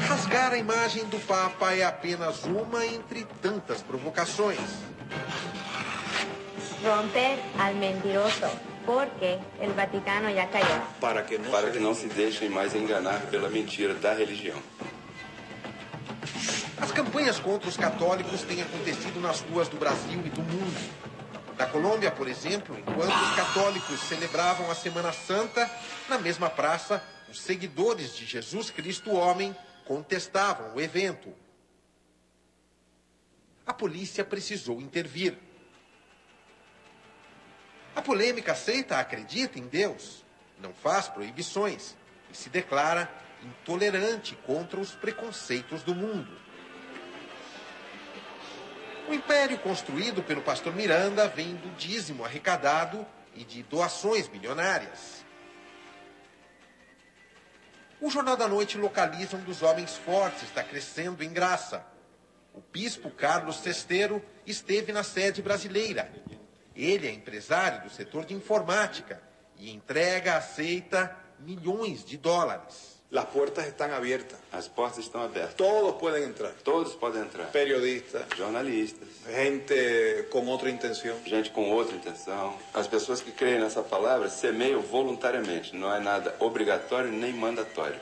Rasgar 0.07 0.53
a 0.53 0.59
imagem 0.59 1.05
do 1.05 1.19
Papa 1.27 1.73
é 1.73 1.85
apenas 1.85 2.45
uma 2.45 2.85
entre 2.85 3.27
tantas 3.41 3.83
provocações. 3.83 4.59
Romper 6.83 7.39
al 7.59 7.75
mentiroso, 7.75 8.51
porque 8.89 9.39
o 9.61 9.75
Vaticano 9.75 10.33
já 10.33 10.47
caiu. 10.47 10.81
Para 10.99 11.23
que 11.23 11.37
não, 11.37 11.51
para 11.51 11.71
que 11.71 11.79
não 11.79 11.95
se 11.95 12.07
deixem 12.07 12.49
mais 12.49 12.75
enganar 12.75 13.21
pela 13.27 13.51
mentira 13.51 13.93
da 13.93 14.15
religião. 14.15 14.59
As 16.81 16.91
campanhas 16.91 17.39
contra 17.39 17.69
os 17.69 17.77
católicos 17.77 18.41
têm 18.45 18.63
acontecido 18.63 19.21
nas 19.21 19.43
ruas 19.43 19.69
do 19.69 19.77
Brasil 19.77 20.23
e 20.25 20.31
do 20.31 20.41
mundo. 20.41 20.95
Na 21.59 21.67
Colômbia, 21.67 22.11
por 22.11 22.27
exemplo, 22.27 22.79
enquanto 22.79 23.13
os 23.13 23.37
católicos 23.37 24.01
celebravam 24.01 24.71
a 24.71 24.75
Semana 24.75 25.13
Santa, 25.13 25.71
na 26.09 26.17
mesma 26.17 26.49
praça, 26.49 27.05
os 27.29 27.43
seguidores 27.43 28.17
de 28.17 28.25
Jesus 28.25 28.71
Cristo 28.71 29.11
Homem 29.11 29.55
contestavam 29.85 30.75
o 30.75 30.81
evento. 30.81 31.31
A 33.67 33.75
polícia 33.75 34.25
precisou 34.25 34.81
intervir. 34.81 35.37
A 37.99 38.01
polêmica 38.01 38.55
seita 38.55 39.01
acredita 39.01 39.59
em 39.59 39.67
Deus, 39.67 40.25
não 40.61 40.73
faz 40.73 41.09
proibições 41.09 41.97
e 42.31 42.37
se 42.37 42.49
declara 42.49 43.11
intolerante 43.43 44.37
contra 44.47 44.79
os 44.79 44.93
preconceitos 44.93 45.83
do 45.83 45.97
mundo. 45.97 46.31
O 49.09 49.13
império 49.13 49.59
construído 49.59 50.23
pelo 50.23 50.41
pastor 50.43 50.73
Miranda 50.77 51.27
vem 51.27 51.57
do 51.57 51.75
dízimo 51.75 52.25
arrecadado 52.25 53.05
e 53.35 53.43
de 53.43 53.65
doações 53.65 54.29
milionárias. 54.29 55.25
O 58.01 58.09
Jornal 58.09 58.37
da 58.37 58.47
Noite 58.47 58.79
localiza 58.79 59.37
um 59.37 59.43
dos 59.43 59.61
homens 59.61 59.97
fortes, 59.97 60.45
está 60.45 60.63
crescendo 60.63 61.25
em 61.25 61.33
graça. 61.33 61.85
O 62.55 62.61
bispo 62.61 63.11
Carlos 63.11 63.57
Cesteiro 63.57 64.25
esteve 64.47 64.93
na 64.93 65.03
sede 65.03 65.43
brasileira. 65.43 66.09
Ele 66.79 67.09
é 67.09 67.11
empresário 67.11 67.83
do 67.83 67.91
setor 67.91 68.25
de 68.25 68.35
informática 68.35 69.21
e 69.59 69.73
entrega, 69.73 70.37
aceita 70.37 71.15
milhões 71.41 72.05
de 72.05 72.17
dólares. 72.17 72.97
As 73.11 73.25
portas 73.25 73.67
estão 73.67 73.93
abertas. 73.93 74.39
As 74.53 74.69
portas 74.69 74.99
estão 74.99 75.23
abertas. 75.23 75.55
Todos 75.55 75.99
podem 75.99 76.25
entrar. 76.25 76.53
Todos 76.63 76.95
podem 76.95 77.23
entrar. 77.23 77.47
Periodistas. 77.47 78.23
Jornalistas. 78.37 79.09
Gente 79.27 80.25
com 80.31 80.47
outra 80.47 80.69
intenção. 80.69 81.17
Gente 81.25 81.51
com 81.51 81.71
outra 81.71 81.97
intenção. 81.97 82.55
As 82.75 82.87
pessoas 82.87 83.23
que 83.23 83.33
creem 83.33 83.61
nessa 83.61 83.83
palavra 83.83 84.29
semeiam 84.29 84.83
voluntariamente. 84.83 85.75
Não 85.75 85.93
é 85.93 85.99
nada 85.99 86.37
obrigatório 86.39 87.11
nem 87.11 87.33
mandatório. 87.33 87.99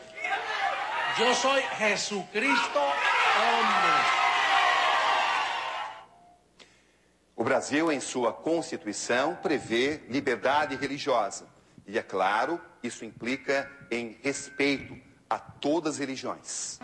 Eu 1.18 1.34
sou 1.34 1.54
Jesucristo, 1.78 2.78
homem. 2.78 3.95
Brasil, 7.46 7.92
em 7.92 8.00
sua 8.00 8.32
Constituição, 8.32 9.36
prevê 9.36 10.00
liberdade 10.08 10.74
religiosa. 10.74 11.46
E, 11.86 11.96
é 11.96 12.02
claro, 12.02 12.60
isso 12.82 13.04
implica 13.04 13.70
em 13.88 14.16
respeito 14.20 14.98
a 15.30 15.38
todas 15.38 15.94
as 15.94 15.98
religiões. 16.00 16.80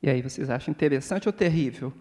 E 0.00 0.08
aí, 0.08 0.22
vocês 0.22 0.48
acham 0.48 0.70
interessante 0.70 1.28
ou 1.28 1.32
terrível? 1.32 1.92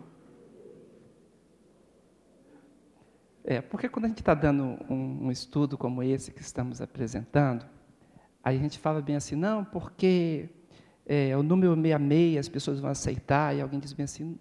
É, 3.44 3.60
porque 3.60 3.90
quando 3.90 4.06
a 4.06 4.10
gente 4.10 4.20
está 4.20 4.36
dando 4.36 4.78
um, 4.88 5.26
um, 5.26 5.32
estudo 5.32 5.80
como 5.80 6.04
esse 6.04 6.32
que 6.32 6.42
estamos 6.42 6.80
apresentando, 6.80 7.66
aí 8.44 8.56
a 8.56 8.60
gente 8.60 8.78
fala 8.78 9.02
bem 9.02 9.16
assim, 9.16 9.36
não, 9.36 9.66
porque 9.66 10.48
é, 11.06 11.38
o 11.38 11.44
número 11.44 11.76
66 11.76 12.38
as 12.38 12.50
pessoas 12.50 12.80
vão 12.80 12.90
aceitar, 12.90 13.56
e 13.56 13.62
alguém 13.62 13.80
diz 13.80 13.94
bem 13.94 14.06
assim, 14.06 14.38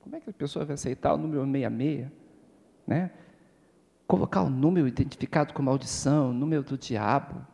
como 0.00 0.16
é 0.16 0.20
que 0.20 0.30
a 0.30 0.32
pessoa 0.32 0.64
vai 0.64 0.74
aceitar 0.74 1.14
o 1.14 1.18
número 1.18 1.44
66? 1.44 2.10
Né? 2.86 3.10
Colocar 4.06 4.42
o 4.42 4.50
número 4.50 4.88
identificado 4.88 5.54
com 5.54 5.62
maldição, 5.62 6.30
o 6.30 6.32
número 6.32 6.64
do 6.64 6.76
diabo. 6.76 7.46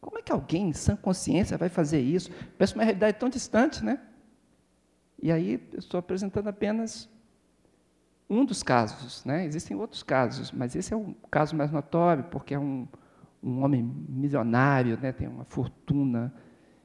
Como 0.00 0.18
é 0.18 0.22
que 0.22 0.30
alguém 0.30 0.68
em 0.68 0.72
sã 0.74 0.94
consciência 0.96 1.56
vai 1.56 1.70
fazer 1.70 2.00
isso? 2.00 2.30
Parece 2.58 2.74
uma 2.74 2.84
realidade 2.84 3.18
tão 3.18 3.28
distante, 3.28 3.82
né? 3.82 4.00
E 5.20 5.32
aí 5.32 5.68
eu 5.72 5.78
estou 5.78 5.98
apresentando 5.98 6.48
apenas 6.48 7.08
um 8.28 8.44
dos 8.44 8.62
casos, 8.62 9.24
né? 9.24 9.46
Existem 9.46 9.76
outros 9.76 10.02
casos, 10.02 10.52
mas 10.52 10.76
esse 10.76 10.92
é 10.92 10.96
o 10.96 11.14
caso 11.30 11.56
mais 11.56 11.72
notório, 11.72 12.24
porque 12.24 12.54
é 12.54 12.58
um, 12.58 12.86
um 13.42 13.64
homem 13.64 13.82
milionário, 13.82 14.98
né? 15.00 15.10
tem 15.12 15.26
uma 15.26 15.44
fortuna 15.44 16.32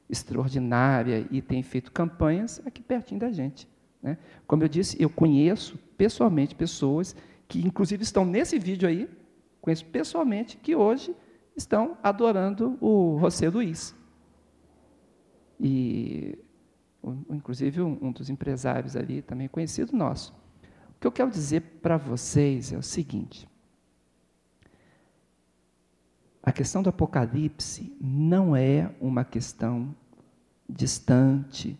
extraordinária 0.08 1.26
e 1.30 1.40
tem 1.40 1.62
feito 1.62 1.90
campanhas 1.92 2.60
aqui 2.66 2.82
pertinho 2.82 3.20
da 3.20 3.30
gente. 3.30 3.68
Né? 4.02 4.18
Como 4.46 4.62
eu 4.62 4.68
disse, 4.68 5.00
eu 5.00 5.08
conheço 5.08 5.78
pessoalmente 5.96 6.54
pessoas 6.54 7.16
que 7.48 7.66
inclusive 7.66 8.02
estão 8.02 8.24
nesse 8.24 8.58
vídeo 8.58 8.88
aí, 8.88 9.08
conheço 9.60 9.84
pessoalmente, 9.86 10.56
que 10.56 10.74
hoje 10.74 11.14
estão 11.56 11.96
adorando 12.02 12.76
o 12.80 13.18
José 13.20 13.48
Luiz. 13.48 13.94
E, 15.60 16.36
inclusive, 17.30 17.80
um, 17.80 18.12
dos 18.12 18.28
empresários 18.28 18.96
ali, 18.96 19.22
também 19.22 19.48
conhecido 19.48 19.96
nosso. 19.96 20.32
O 20.96 21.00
que 21.00 21.06
eu 21.06 21.12
quero 21.12 21.30
dizer 21.30 21.60
para 21.80 21.96
vocês 21.96 22.72
é 22.72 22.76
o 22.76 22.82
seguinte: 22.82 23.48
a 26.44 26.52
questão 26.52 26.82
do 26.82 26.90
Apocalipse 26.90 27.96
não 27.98 28.54
é 28.54 28.94
uma 29.00 29.24
questão 29.24 29.94
distante, 30.68 31.78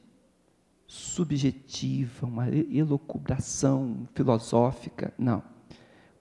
subjetiva, 0.87 2.27
uma 2.27 2.49
elucubração 2.49 4.09
filosófica, 4.15 5.13
não. 5.19 5.43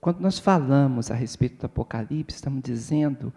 quando 0.01 0.19
nós 0.19 0.39
falamos 0.39 1.09
a 1.09 1.15
respeito 1.15 1.61
do 1.61 1.67
Apocalipse, 1.67 2.35
estamos 2.35 2.61
dizendo 2.61 3.31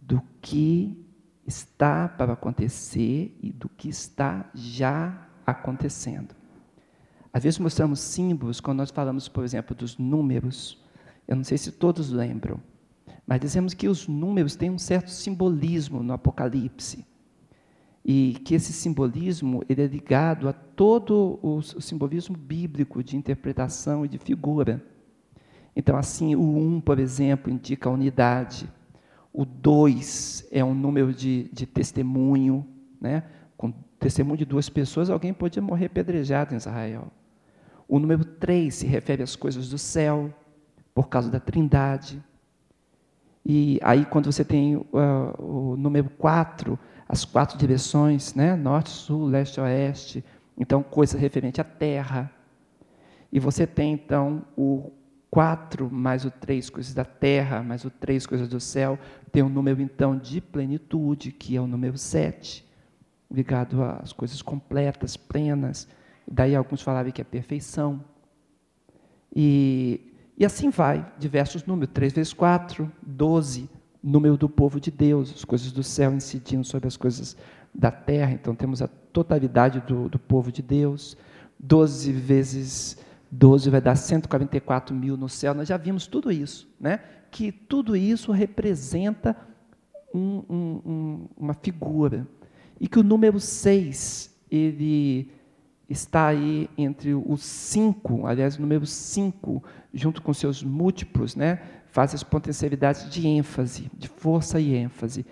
do 0.00 0.22
que 0.40 1.04
está 1.44 2.06
para 2.08 2.34
acontecer 2.34 3.36
e 3.42 3.50
do 3.50 3.68
que 3.68 3.88
está 3.88 4.48
já 4.54 5.28
acontecendo. 5.44 6.36
Às 7.32 7.42
vezes 7.42 7.58
mostramos 7.58 7.98
símbolos 7.98 8.60
quando 8.60 8.78
nós 8.78 8.90
falamos, 8.90 9.28
por 9.28 9.42
exemplo, 9.42 9.74
dos 9.74 9.98
números. 9.98 10.80
Eu 11.26 11.34
não 11.34 11.44
sei 11.44 11.58
se 11.58 11.72
todos 11.72 12.10
lembram, 12.10 12.60
mas 13.26 13.40
dizemos 13.40 13.74
que 13.74 13.88
os 13.88 14.08
números 14.08 14.56
têm 14.56 14.70
um 14.70 14.78
certo 14.78 15.10
simbolismo 15.10 16.02
no 16.02 16.12
Apocalipse. 16.12 17.06
E 18.04 18.40
que 18.44 18.54
esse 18.54 18.72
simbolismo 18.72 19.62
ele 19.68 19.82
é 19.82 19.86
ligado 19.86 20.48
a 20.48 20.52
todo 20.52 21.38
o 21.42 21.60
simbolismo 21.60 22.36
bíblico 22.36 23.02
de 23.02 23.16
interpretação 23.16 24.04
e 24.04 24.08
de 24.08 24.18
figura. 24.18 24.82
Então, 25.76 25.96
assim, 25.96 26.34
o 26.34 26.40
1, 26.40 26.76
um, 26.76 26.80
por 26.80 26.98
exemplo, 26.98 27.52
indica 27.52 27.88
a 27.88 27.92
unidade. 27.92 28.68
O 29.32 29.44
2 29.44 30.48
é 30.50 30.64
um 30.64 30.74
número 30.74 31.12
de, 31.12 31.50
de 31.52 31.66
testemunho. 31.66 32.66
Né? 33.00 33.24
Com 33.56 33.72
testemunho 33.98 34.38
de 34.38 34.44
duas 34.44 34.68
pessoas, 34.68 35.10
alguém 35.10 35.34
podia 35.34 35.62
morrer 35.62 35.88
pedrejado 35.88 36.54
em 36.54 36.56
Israel. 36.56 37.12
O 37.86 37.98
número 37.98 38.24
3 38.24 38.74
se 38.74 38.86
refere 38.86 39.22
às 39.22 39.36
coisas 39.36 39.68
do 39.68 39.78
céu, 39.78 40.32
por 40.94 41.08
causa 41.08 41.30
da 41.30 41.40
trindade. 41.40 42.22
E 43.50 43.80
aí, 43.82 44.04
quando 44.04 44.30
você 44.30 44.44
tem 44.44 44.76
uh, 44.76 44.84
o 45.38 45.74
número 45.78 46.10
4, 46.10 46.78
as 47.08 47.24
quatro 47.24 47.56
direções, 47.56 48.34
né? 48.34 48.54
norte, 48.54 48.90
sul, 48.90 49.24
leste, 49.24 49.58
oeste, 49.58 50.22
então 50.54 50.82
coisa 50.82 51.16
referente 51.16 51.58
à 51.58 51.64
terra. 51.64 52.30
E 53.32 53.40
você 53.40 53.66
tem 53.66 53.94
então 53.94 54.44
o 54.54 54.92
4 55.30 55.90
mais 55.90 56.26
o 56.26 56.30
3 56.30 56.68
coisas 56.68 56.92
da 56.92 57.06
terra, 57.06 57.62
mais 57.62 57.86
o 57.86 57.90
3 57.90 58.26
coisas 58.26 58.48
do 58.48 58.60
céu, 58.60 58.98
tem 59.32 59.42
um 59.42 59.48
número 59.48 59.80
então 59.80 60.14
de 60.14 60.42
plenitude, 60.42 61.32
que 61.32 61.56
é 61.56 61.60
o 61.60 61.66
número 61.66 61.96
7, 61.96 62.68
ligado 63.30 63.82
às 63.82 64.12
coisas 64.12 64.42
completas, 64.42 65.16
plenas. 65.16 65.88
Daí 66.30 66.54
alguns 66.54 66.82
falavam 66.82 67.10
que 67.10 67.22
é 67.22 67.24
perfeição. 67.24 68.04
E, 69.34 70.07
e 70.38 70.44
assim 70.44 70.70
vai, 70.70 71.04
diversos 71.18 71.64
números, 71.64 71.92
3 71.92 72.12
vezes 72.12 72.32
4, 72.32 72.90
12, 73.02 73.68
número 74.00 74.36
do 74.36 74.48
povo 74.48 74.78
de 74.78 74.88
Deus, 74.88 75.32
as 75.34 75.44
coisas 75.44 75.72
do 75.72 75.82
céu 75.82 76.12
incidindo 76.12 76.64
sobre 76.64 76.86
as 76.86 76.96
coisas 76.96 77.36
da 77.74 77.90
terra, 77.90 78.32
então 78.32 78.54
temos 78.54 78.80
a 78.80 78.86
totalidade 78.86 79.80
do, 79.80 80.08
do 80.08 80.18
povo 80.18 80.52
de 80.52 80.62
Deus, 80.62 81.16
12 81.58 82.12
vezes 82.12 82.98
12 83.32 83.68
vai 83.68 83.80
dar 83.80 83.96
144 83.96 84.94
mil 84.94 85.16
no 85.16 85.28
céu, 85.28 85.52
nós 85.54 85.66
já 85.66 85.76
vimos 85.76 86.06
tudo 86.06 86.30
isso, 86.30 86.68
né? 86.80 87.00
que 87.32 87.50
tudo 87.50 87.96
isso 87.96 88.30
representa 88.30 89.36
um, 90.14 90.44
um, 90.48 90.82
um, 90.86 91.28
uma 91.36 91.54
figura, 91.54 92.26
e 92.80 92.86
que 92.86 93.00
o 93.00 93.02
número 93.02 93.40
6, 93.40 94.34
ele 94.48 95.32
está 95.88 96.26
aí 96.26 96.68
entre 96.76 97.14
os 97.14 97.42
5, 97.42 98.26
aliás, 98.26 98.56
o 98.56 98.60
número 98.60 98.84
5, 98.84 99.62
junto 99.92 100.20
com 100.20 100.34
seus 100.34 100.62
múltiplos, 100.62 101.34
né? 101.34 101.60
faz 101.90 102.14
as 102.14 102.22
potencialidades 102.22 103.10
de 103.10 103.26
ênfase, 103.26 103.90
de 103.96 104.08
força 104.08 104.60
e 104.60 104.74
ênfase. 104.74 105.26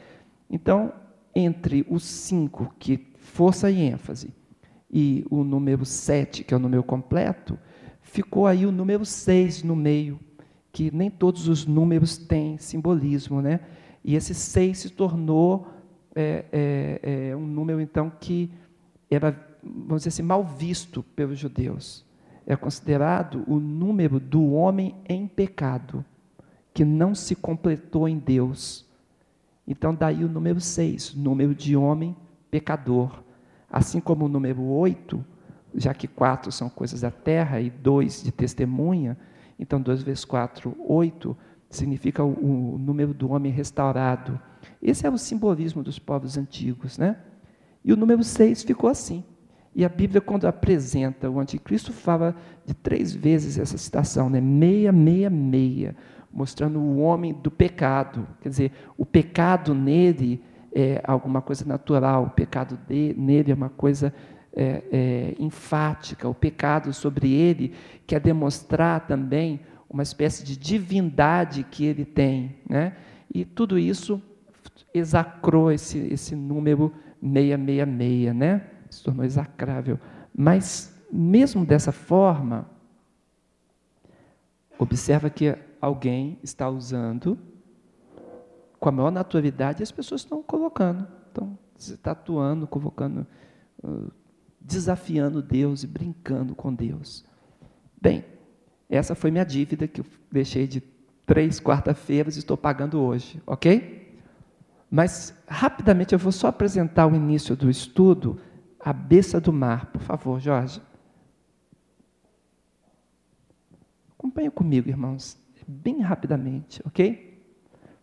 Então, 0.51 0.93
entre 1.35 1.87
os 1.89 2.03
cinco, 2.05 2.75
que 2.79 3.07
força 3.19 3.71
e 3.71 3.83
ênfase, 3.83 4.31
e 4.91 5.25
o 5.31 5.45
número 5.45 5.85
sete, 5.85 6.43
que 6.45 6.55
é 6.55 6.57
o 6.57 6.61
número 6.61 6.83
completo, 6.83 7.59
ficou 8.01 8.47
aí 8.47 8.65
o 8.65 8.73
número 8.73 9.05
seis 9.05 9.63
no 9.63 9.77
meio, 9.77 10.19
que 10.73 10.95
nem 10.95 11.11
todos 11.11 11.49
os 11.49 11.67
números 11.67 12.17
têm 12.17 12.57
simbolismo, 12.59 13.43
né? 13.43 13.61
E 14.05 14.15
esse 14.15 14.35
seis 14.35 14.79
se 14.79 14.91
tornou 14.91 15.67
é, 16.15 16.45
é, 16.53 17.29
é 17.31 17.37
um 17.37 17.47
número, 17.47 17.81
então, 17.81 18.11
que 18.21 18.51
era, 19.11 19.33
vamos 19.75 20.03
dizer 20.03 20.09
assim, 20.09 20.23
mal 20.23 20.45
visto 20.45 21.03
pelos 21.03 21.39
judeus. 21.39 22.05
É 22.47 22.55
considerado 22.55 23.45
o 23.47 23.59
número 23.59 24.21
do 24.21 24.53
homem 24.53 24.95
em 25.09 25.27
pecado 25.27 26.05
que 26.73 26.85
não 26.85 27.15
se 27.15 27.35
completou 27.35 28.09
em 28.09 28.19
Deus. 28.19 28.87
Então, 29.67 29.95
daí 29.95 30.25
o 30.25 30.29
número 30.29 30.61
6, 30.61 31.15
número 31.15 31.55
de 31.55 31.77
homem 31.77 32.15
pecador. 32.51 33.23
Assim 33.71 33.99
como 33.99 34.27
o 34.27 34.29
número 34.29 34.63
8, 34.63 35.25
já 35.75 35.93
que 35.93 36.07
quatro 36.07 36.53
são 36.53 36.69
coisas 36.69 37.01
da 37.01 37.11
terra 37.11 37.61
e 37.61 37.69
dois 37.71 38.23
de 38.23 38.31
testemunha, 38.31 39.17
então 39.59 39.81
2 39.81 40.03
vezes 40.03 40.25
4, 40.25 40.77
8, 40.79 41.37
significa 41.69 42.23
o, 42.23 42.79
número 42.79 43.13
do 43.13 43.31
homem 43.31 43.51
restaurado. 43.53 44.41
Esse 44.81 45.07
é 45.07 45.11
o 45.11 45.19
simbolismo 45.19 45.83
dos 45.83 45.99
povos 45.99 46.37
antigos, 46.37 46.99
né? 46.99 47.19
E 47.85 47.93
o 47.93 47.97
número 47.97 48.23
6 48.23 48.63
ficou 48.63 48.89
assim. 48.89 49.25
E 49.77 49.85
a 49.85 49.91
Bíblia, 49.91 50.23
quando 50.23 50.47
apresenta 50.47 51.31
o 51.31 51.39
anticristo, 51.39 51.93
fala 51.93 52.35
de 52.65 52.73
três 52.73 53.15
vezes 53.15 53.59
essa 53.59 53.77
citação, 53.77 54.31
né? 54.31 54.41
Meia, 54.41 54.91
meia, 54.91 55.29
meia 55.29 55.95
mostrando 56.33 56.79
o 56.79 56.99
homem 56.99 57.35
do 57.35 57.51
pecado. 57.51 58.27
Quer 58.41 58.49
dizer, 58.49 58.73
o 58.97 59.05
pecado 59.05 59.75
nele 59.75 60.43
é 60.75 61.03
alguma 61.05 61.43
coisa 61.43 61.67
natural, 61.67 62.25
o 62.25 62.31
pecado 62.31 62.79
de, 62.89 63.15
nele 63.19 63.53
é 63.53 63.55
uma 63.55 63.69
coisa 63.69 64.15
é, 64.55 64.83
é, 64.91 65.35
enfática, 65.39 66.27
o 66.27 66.35
pecado 66.35 66.91
sobre 66.95 67.31
ele 67.31 67.75
quer 68.07 68.21
demonstrar 68.21 69.07
também 69.07 69.61
uma 69.91 70.03
espécie 70.03 70.43
de 70.43 70.57
divindade 70.57 71.65
que 71.71 71.85
ele 71.85 72.07
tem. 72.07 72.57
Né? 72.67 72.95
E 73.33 73.45
tudo 73.45 73.79
isso 73.79 74.23
exacrou 74.95 75.71
esse, 75.71 75.99
esse 76.11 76.35
número 76.35 76.95
666, 77.23 78.35
né? 78.35 78.63
Se 78.97 79.05
tornou 79.05 79.25
execrável. 79.25 79.99
Mas, 80.35 80.95
mesmo 81.11 81.65
dessa 81.65 81.93
forma, 81.93 82.69
observa 84.79 85.31
que 85.31 85.57
alguém 85.81 86.39
está 86.43 86.69
usando 86.69 87.39
com 88.79 88.89
a 88.89 88.93
maior 88.93 89.11
naturalidade, 89.11 89.83
as 89.83 89.91
pessoas 89.91 90.21
estão 90.21 90.43
colocando, 90.43 91.07
estão 91.29 91.59
se 91.77 91.97
tatuando, 91.97 92.67
convocando, 92.67 93.27
uh, 93.83 94.11
desafiando 94.61 95.43
Deus 95.43 95.83
e 95.83 95.87
brincando 95.87 96.55
com 96.55 96.73
Deus. 96.75 97.25
Bem, 98.01 98.25
essa 98.89 99.15
foi 99.15 99.31
minha 99.31 99.45
dívida 99.45 99.89
que 99.89 100.01
eu 100.01 100.07
deixei 100.31 100.67
de 100.67 100.83
três 101.25 101.61
quarta-feiras 101.61 102.37
e 102.37 102.39
estou 102.39 102.57
pagando 102.57 103.01
hoje, 103.01 103.43
ok? 103.47 104.21
Mas 104.91 105.35
rapidamente 105.49 106.13
eu 106.15 106.19
vou 106.19 106.31
só 106.31 106.49
apresentar 106.49 107.07
o 107.07 107.15
início 107.17 107.57
do 107.57 107.69
estudo, 107.69 108.39
a 108.87 108.93
besta 108.93 109.41
do 109.41 109.53
mar, 109.53 109.87
por 109.87 110.01
favor, 110.01 110.39
Jorge. 110.39 110.81
Acompanha 114.17 114.49
comigo, 114.49 114.89
irmãos 114.89 115.37
bem 115.67 116.01
rapidamente, 116.01 116.81
ok? 116.87 117.43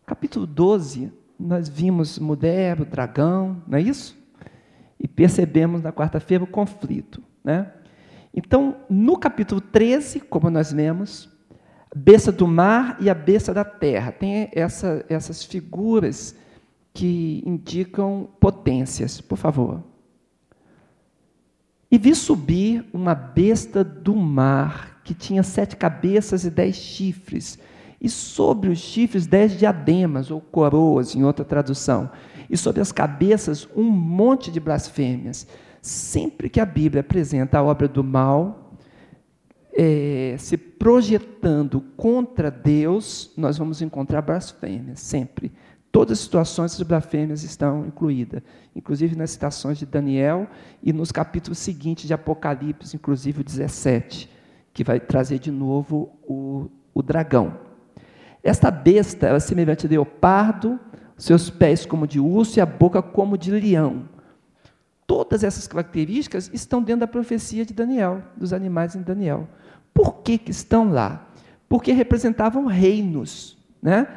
Capítulo 0.05 0.45
12, 0.45 1.09
nós 1.39 1.69
vimos 1.69 2.19
mulher, 2.19 2.81
o 2.81 2.85
dragão, 2.85 3.63
não 3.65 3.77
é 3.77 3.81
isso? 3.81 4.21
E 4.99 5.07
percebemos 5.07 5.81
na 5.81 5.93
quarta-feira 5.93 6.43
o 6.43 6.47
conflito, 6.47 7.23
né? 7.41 7.71
Então, 8.33 8.75
no 8.89 9.17
capítulo 9.17 9.61
13, 9.61 10.19
como 10.19 10.49
nós 10.49 10.73
lemos, 10.73 11.29
a 11.89 11.97
besta 11.97 12.29
do 12.29 12.45
mar 12.45 12.97
e 12.99 13.09
a 13.09 13.13
besta 13.13 13.53
da 13.53 13.63
terra. 13.63 14.11
Tem 14.11 14.49
essa, 14.51 15.05
essas 15.07 15.45
figuras 15.45 16.35
que 16.93 17.41
indicam 17.45 18.27
potências. 18.37 19.21
Por 19.21 19.37
favor. 19.37 19.92
E 21.93 21.97
vi 21.99 22.15
subir 22.15 22.83
uma 22.91 23.13
besta 23.13 23.83
do 23.83 24.15
mar 24.15 24.99
que 25.03 25.13
tinha 25.13 25.43
sete 25.43 25.75
cabeças 25.75 26.43
e 26.43 26.49
dez 26.49 26.75
chifres, 26.75 27.59
e 28.01 28.09
sobre 28.09 28.71
os 28.71 28.79
chifres 28.79 29.27
dez 29.27 29.55
diademas, 29.55 30.31
ou 30.31 30.41
coroas, 30.41 31.15
em 31.15 31.23
outra 31.23 31.45
tradução, 31.45 32.09
e 32.49 32.57
sobre 32.57 32.81
as 32.81 32.91
cabeças 32.91 33.69
um 33.75 33.83
monte 33.83 34.49
de 34.49 34.59
blasfêmias. 34.59 35.45
Sempre 35.83 36.49
que 36.49 36.59
a 36.59 36.65
Bíblia 36.65 37.01
apresenta 37.01 37.59
a 37.59 37.63
obra 37.63 37.87
do 37.87 38.03
mal, 38.03 38.73
é, 39.71 40.35
se 40.39 40.57
projetando 40.57 41.79
contra 41.95 42.49
Deus, 42.49 43.31
nós 43.37 43.55
vamos 43.55 43.83
encontrar 43.83 44.23
blasfêmias, 44.23 44.99
sempre. 44.99 45.51
Todas 45.93 46.17
as 46.17 46.23
situações 46.25 46.75
de 46.75 46.83
blasfêmias 46.83 47.43
estão 47.43 47.85
incluídas, 47.85 48.41
inclusive 48.75 49.15
nas 49.15 49.31
citações 49.31 49.77
de 49.77 49.85
Daniel 49.85 50.47
e 50.81 50.91
nos 50.91 51.11
capítulos 51.11 51.59
seguintes 51.59 52.07
de 52.07 52.13
Apocalipse, 52.13 52.95
inclusive 52.95 53.39
o 53.39 53.43
17 53.43 54.29
que 54.73 54.83
vai 54.83 54.99
trazer 54.99 55.37
de 55.37 55.51
novo 55.51 56.09
o, 56.23 56.67
o 56.95 57.01
dragão. 57.03 57.59
Esta 58.43 58.71
besta 58.71 59.27
é 59.27 59.39
semelhante 59.39 59.85
a 59.85 59.89
leopardo, 59.89 60.79
seus 61.15 61.51
pés 61.51 61.85
como 61.85 62.07
de 62.07 62.19
urso 62.19 62.57
e 62.57 62.61
a 62.61 62.65
boca 62.65 63.01
como 63.01 63.37
de 63.37 63.51
leão. 63.51 64.09
Todas 65.05 65.43
essas 65.43 65.67
características 65.67 66.49
estão 66.51 66.81
dentro 66.81 67.01
da 67.01 67.07
profecia 67.07 67.63
de 67.63 67.73
Daniel, 67.73 68.21
dos 68.35 68.51
animais 68.51 68.95
em 68.95 69.01
Daniel. 69.03 69.47
Por 69.93 70.23
que, 70.23 70.39
que 70.39 70.49
estão 70.51 70.91
lá? 70.91 71.29
porque 71.73 71.91
representavam 71.91 72.67
reinos, 72.67 73.57
né? 73.81 74.07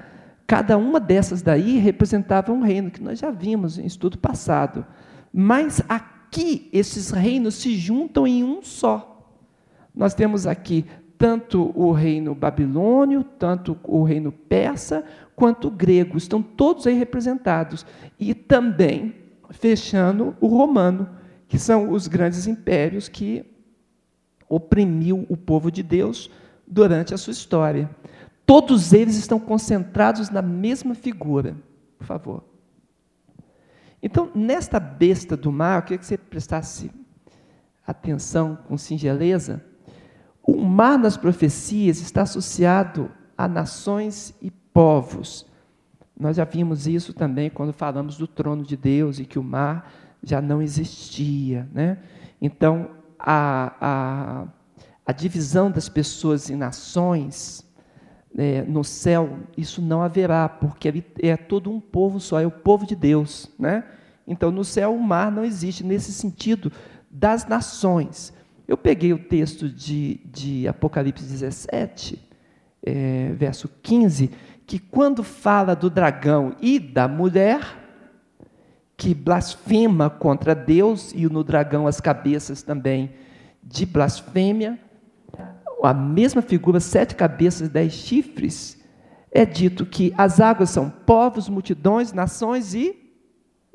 Cada 0.46 0.78
uma 0.78 1.00
dessas 1.00 1.42
daí 1.42 1.78
representava 1.78 2.52
um 2.52 2.62
reino 2.62 2.90
que 2.90 3.02
nós 3.02 3.18
já 3.18 3.30
vimos 3.30 3.78
em 3.78 3.86
estudo 3.86 4.16
passado. 4.16 4.86
Mas 5.32 5.82
aqui 5.88 6.68
esses 6.72 7.10
reinos 7.10 7.56
se 7.56 7.74
juntam 7.76 8.26
em 8.26 8.44
um 8.44 8.62
só. 8.62 9.34
Nós 9.94 10.14
temos 10.14 10.46
aqui 10.46 10.84
tanto 11.18 11.72
o 11.74 11.90
reino 11.92 12.34
babilônio, 12.34 13.24
tanto 13.24 13.76
o 13.82 14.04
reino 14.04 14.30
persa, 14.30 15.04
quanto 15.34 15.68
o 15.68 15.70
grego, 15.70 16.16
estão 16.16 16.42
todos 16.42 16.86
aí 16.86 16.94
representados. 16.94 17.84
E 18.20 18.34
também 18.34 19.14
fechando 19.50 20.36
o 20.40 20.46
romano, 20.46 21.08
que 21.48 21.58
são 21.58 21.90
os 21.90 22.06
grandes 22.06 22.46
impérios 22.46 23.08
que 23.08 23.44
oprimiu 24.48 25.26
o 25.28 25.36
povo 25.36 25.70
de 25.70 25.82
Deus 25.82 26.30
durante 26.66 27.14
a 27.14 27.18
sua 27.18 27.32
história. 27.32 27.90
Todos 28.46 28.92
eles 28.92 29.16
estão 29.16 29.40
concentrados 29.40 30.30
na 30.30 30.40
mesma 30.40 30.94
figura. 30.94 31.56
Por 31.98 32.06
favor. 32.06 32.44
Então, 34.00 34.30
nesta 34.32 34.78
besta 34.78 35.36
do 35.36 35.50
mar, 35.50 35.78
eu 35.78 35.82
queria 35.82 35.98
que 35.98 36.06
você 36.06 36.16
prestasse 36.16 36.92
atenção 37.84 38.56
com 38.68 38.78
singeleza. 38.78 39.64
O 40.40 40.62
mar 40.62 40.96
nas 40.96 41.16
profecias 41.16 42.00
está 42.00 42.22
associado 42.22 43.10
a 43.36 43.48
nações 43.48 44.32
e 44.40 44.48
povos. 44.50 45.44
Nós 46.18 46.36
já 46.36 46.44
vimos 46.44 46.86
isso 46.86 47.12
também 47.12 47.50
quando 47.50 47.72
falamos 47.72 48.16
do 48.16 48.28
trono 48.28 48.62
de 48.62 48.76
Deus 48.76 49.18
e 49.18 49.24
que 49.24 49.40
o 49.40 49.42
mar 49.42 49.92
já 50.22 50.40
não 50.40 50.62
existia. 50.62 51.68
Né? 51.72 51.98
Então, 52.40 52.90
a, 53.18 53.74
a, 53.80 54.46
a 55.04 55.12
divisão 55.12 55.68
das 55.68 55.88
pessoas 55.88 56.48
em 56.48 56.54
nações 56.54 57.65
é, 58.36 58.62
no 58.62 58.84
céu, 58.84 59.38
isso 59.56 59.80
não 59.80 60.02
haverá, 60.02 60.48
porque 60.48 60.88
ali 60.88 61.04
é 61.20 61.36
todo 61.36 61.70
um 61.70 61.80
povo 61.80 62.20
só, 62.20 62.38
é 62.38 62.46
o 62.46 62.50
povo 62.50 62.86
de 62.86 62.94
Deus. 62.94 63.50
Né? 63.58 63.82
Então, 64.26 64.50
no 64.50 64.62
céu, 64.62 64.94
o 64.94 65.02
mar 65.02 65.32
não 65.32 65.44
existe 65.44 65.82
nesse 65.82 66.12
sentido 66.12 66.70
das 67.10 67.46
nações. 67.46 68.32
Eu 68.68 68.76
peguei 68.76 69.12
o 69.12 69.18
texto 69.18 69.68
de, 69.68 70.20
de 70.26 70.68
Apocalipse 70.68 71.24
17, 71.24 72.28
é, 72.82 73.32
verso 73.34 73.70
15, 73.82 74.30
que 74.66 74.78
quando 74.78 75.22
fala 75.22 75.74
do 75.74 75.88
dragão 75.88 76.54
e 76.60 76.78
da 76.78 77.08
mulher, 77.08 77.60
que 78.96 79.14
blasfema 79.14 80.10
contra 80.10 80.54
Deus, 80.54 81.12
e 81.14 81.26
no 81.26 81.42
dragão 81.42 81.86
as 81.86 82.00
cabeças 82.00 82.62
também 82.62 83.12
de 83.62 83.86
blasfêmia, 83.86 84.78
a 85.86 85.94
mesma 85.94 86.42
figura, 86.42 86.80
sete 86.80 87.14
cabeças, 87.14 87.68
dez 87.68 87.92
chifres, 87.92 88.76
é 89.30 89.44
dito 89.44 89.84
que 89.84 90.14
as 90.16 90.40
águas 90.40 90.70
são 90.70 90.88
povos, 90.88 91.48
multidões, 91.48 92.12
nações 92.12 92.74
e 92.74 93.12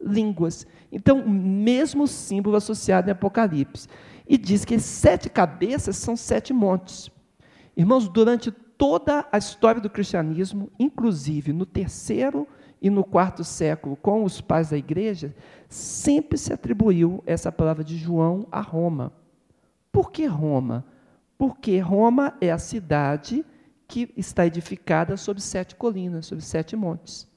línguas. 0.03 0.65
Então, 0.91 1.19
o 1.19 1.29
mesmo 1.29 2.07
símbolo 2.07 2.55
associado 2.55 3.09
em 3.09 3.11
Apocalipse. 3.11 3.87
E 4.27 4.37
diz 4.37 4.65
que 4.65 4.79
sete 4.79 5.29
cabeças 5.29 5.97
são 5.97 6.15
sete 6.15 6.53
montes. 6.53 7.11
Irmãos, 7.75 8.07
durante 8.07 8.51
toda 8.51 9.27
a 9.31 9.37
história 9.37 9.79
do 9.79 9.89
cristianismo, 9.89 10.71
inclusive 10.79 11.53
no 11.53 11.65
terceiro 11.65 12.47
e 12.81 12.89
no 12.89 13.03
quarto 13.03 13.43
século, 13.43 13.95
com 13.95 14.23
os 14.23 14.41
pais 14.41 14.71
da 14.71 14.77
igreja, 14.77 15.35
sempre 15.69 16.37
se 16.37 16.51
atribuiu 16.51 17.21
essa 17.25 17.51
palavra 17.51 17.83
de 17.83 17.95
João 17.95 18.47
a 18.51 18.59
Roma. 18.59 19.13
Por 19.91 20.11
que 20.11 20.25
Roma? 20.25 20.85
Porque 21.41 21.79
Roma 21.79 22.37
é 22.39 22.51
a 22.51 22.59
cidade 22.59 23.43
que 23.87 24.13
está 24.15 24.45
edificada 24.45 25.17
sobre 25.17 25.41
sete 25.41 25.75
colinas, 25.75 26.27
sobre 26.27 26.45
sete 26.45 26.75
montes. 26.75 27.27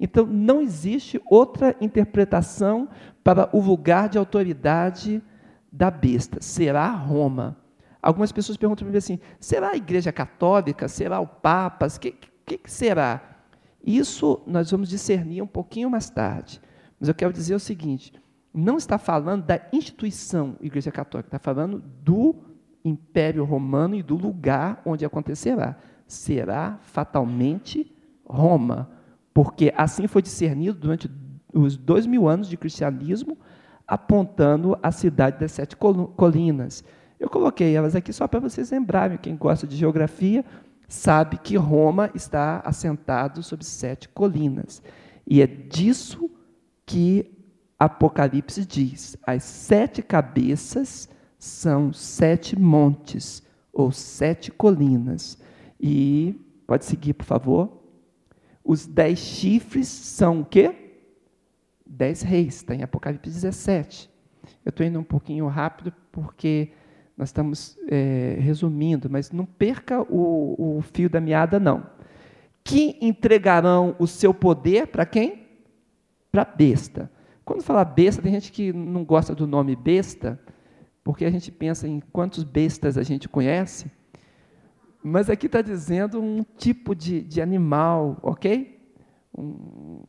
Então, 0.00 0.24
não 0.24 0.62
existe 0.62 1.20
outra 1.26 1.76
interpretação 1.82 2.88
para 3.22 3.54
o 3.54 3.60
lugar 3.60 4.08
de 4.08 4.16
autoridade 4.16 5.22
da 5.70 5.90
besta. 5.90 6.40
Será 6.40 6.88
Roma. 6.92 7.58
Algumas 8.00 8.32
pessoas 8.32 8.56
perguntam 8.56 8.86
para 8.86 8.92
mim 8.92 8.96
assim: 8.96 9.20
será 9.38 9.72
a 9.72 9.76
Igreja 9.76 10.10
Católica? 10.10 10.88
Será 10.88 11.20
o 11.20 11.26
Papa? 11.26 11.88
O 11.88 12.00
que, 12.00 12.12
que, 12.46 12.56
que 12.56 12.72
será? 12.72 13.42
Isso 13.84 14.40
nós 14.46 14.70
vamos 14.70 14.88
discernir 14.88 15.42
um 15.42 15.46
pouquinho 15.46 15.90
mais 15.90 16.08
tarde. 16.08 16.58
Mas 16.98 17.10
eu 17.10 17.14
quero 17.14 17.34
dizer 17.34 17.54
o 17.54 17.60
seguinte: 17.60 18.14
não 18.50 18.78
está 18.78 18.96
falando 18.96 19.44
da 19.44 19.60
instituição 19.74 20.56
Igreja 20.58 20.90
Católica, 20.90 21.28
está 21.28 21.38
falando 21.38 21.84
do 22.02 22.48
Império 22.84 23.44
Romano 23.44 23.94
e 23.94 24.02
do 24.02 24.16
lugar 24.16 24.80
onde 24.84 25.04
acontecerá. 25.04 25.76
Será 26.06 26.78
fatalmente 26.82 27.94
Roma, 28.24 28.90
porque 29.34 29.72
assim 29.76 30.06
foi 30.06 30.22
discernido 30.22 30.78
durante 30.78 31.10
os 31.52 31.76
dois 31.76 32.06
mil 32.06 32.28
anos 32.28 32.48
de 32.48 32.56
cristianismo, 32.56 33.36
apontando 33.86 34.78
a 34.82 34.92
cidade 34.92 35.38
das 35.38 35.52
sete 35.52 35.76
colinas. 35.76 36.84
Eu 37.18 37.28
coloquei 37.28 37.76
elas 37.76 37.94
aqui 37.94 38.12
só 38.12 38.26
para 38.26 38.40
vocês 38.40 38.70
lembrarem. 38.70 39.18
Quem 39.18 39.36
gosta 39.36 39.66
de 39.66 39.76
geografia 39.76 40.44
sabe 40.88 41.38
que 41.38 41.56
Roma 41.56 42.10
está 42.14 42.62
assentado 42.64 43.42
sobre 43.42 43.64
sete 43.64 44.08
colinas. 44.08 44.82
E 45.26 45.42
é 45.42 45.46
disso 45.46 46.30
que 46.86 47.36
Apocalipse 47.78 48.64
diz: 48.64 49.16
as 49.26 49.42
sete 49.42 50.02
cabeças 50.02 51.08
são 51.40 51.90
sete 51.90 52.56
montes 52.56 53.42
ou 53.72 53.90
sete 53.90 54.50
colinas. 54.52 55.38
E 55.80 56.38
pode 56.66 56.84
seguir, 56.84 57.14
por 57.14 57.24
favor. 57.24 57.80
Os 58.62 58.86
dez 58.86 59.18
chifres 59.18 59.88
são 59.88 60.42
o 60.42 60.44
quê? 60.44 60.98
Dez 61.84 62.20
reis, 62.20 62.56
está 62.56 62.74
em 62.74 62.82
Apocalipse 62.82 63.32
17. 63.32 64.10
Eu 64.64 64.68
estou 64.68 64.84
indo 64.84 65.00
um 65.00 65.04
pouquinho 65.04 65.46
rápido 65.48 65.90
porque 66.12 66.72
nós 67.16 67.30
estamos 67.30 67.78
é, 67.88 68.36
resumindo, 68.38 69.08
mas 69.08 69.32
não 69.32 69.46
perca 69.46 70.02
o, 70.02 70.76
o 70.76 70.82
fio 70.82 71.08
da 71.08 71.22
meada, 71.22 71.58
não. 71.58 71.86
Que 72.62 72.98
entregarão 73.00 73.96
o 73.98 74.06
seu 74.06 74.34
poder 74.34 74.88
para 74.88 75.06
quem? 75.06 75.46
Para 76.30 76.44
besta. 76.44 77.10
Quando 77.46 77.62
fala 77.62 77.82
besta, 77.82 78.20
tem 78.20 78.32
gente 78.32 78.52
que 78.52 78.74
não 78.74 79.04
gosta 79.04 79.34
do 79.34 79.46
nome 79.46 79.74
besta, 79.74 80.38
porque 81.02 81.24
a 81.24 81.30
gente 81.30 81.50
pensa 81.50 81.88
em 81.88 82.00
quantos 82.12 82.44
bestas 82.44 82.98
a 82.98 83.02
gente 83.02 83.28
conhece, 83.28 83.90
mas 85.02 85.30
aqui 85.30 85.46
está 85.46 85.62
dizendo 85.62 86.20
um 86.20 86.44
tipo 86.56 86.94
de, 86.94 87.22
de 87.22 87.40
animal, 87.40 88.18
ok? 88.22 88.78
Um, 89.36 90.02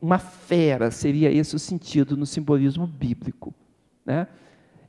uma 0.00 0.18
fera 0.18 0.90
seria 0.90 1.30
esse 1.30 1.54
o 1.54 1.58
sentido 1.58 2.16
no 2.16 2.24
simbolismo 2.24 2.86
bíblico. 2.86 3.54
Né? 4.04 4.26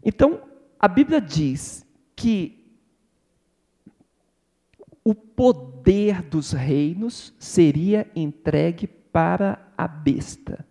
Então, 0.03 0.41
a 0.79 0.87
Bíblia 0.87 1.19
diz 1.19 1.85
que 2.15 2.65
o 5.03 5.13
poder 5.13 6.21
dos 6.23 6.51
reinos 6.51 7.33
seria 7.37 8.09
entregue 8.15 8.87
para 8.87 9.71
a 9.77 9.87
besta. 9.87 10.65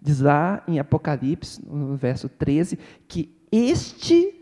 Diz 0.00 0.20
lá 0.20 0.62
em 0.68 0.78
Apocalipse, 0.78 1.64
no 1.66 1.96
verso 1.96 2.28
13, 2.28 2.78
que 3.08 3.41
este 3.52 4.34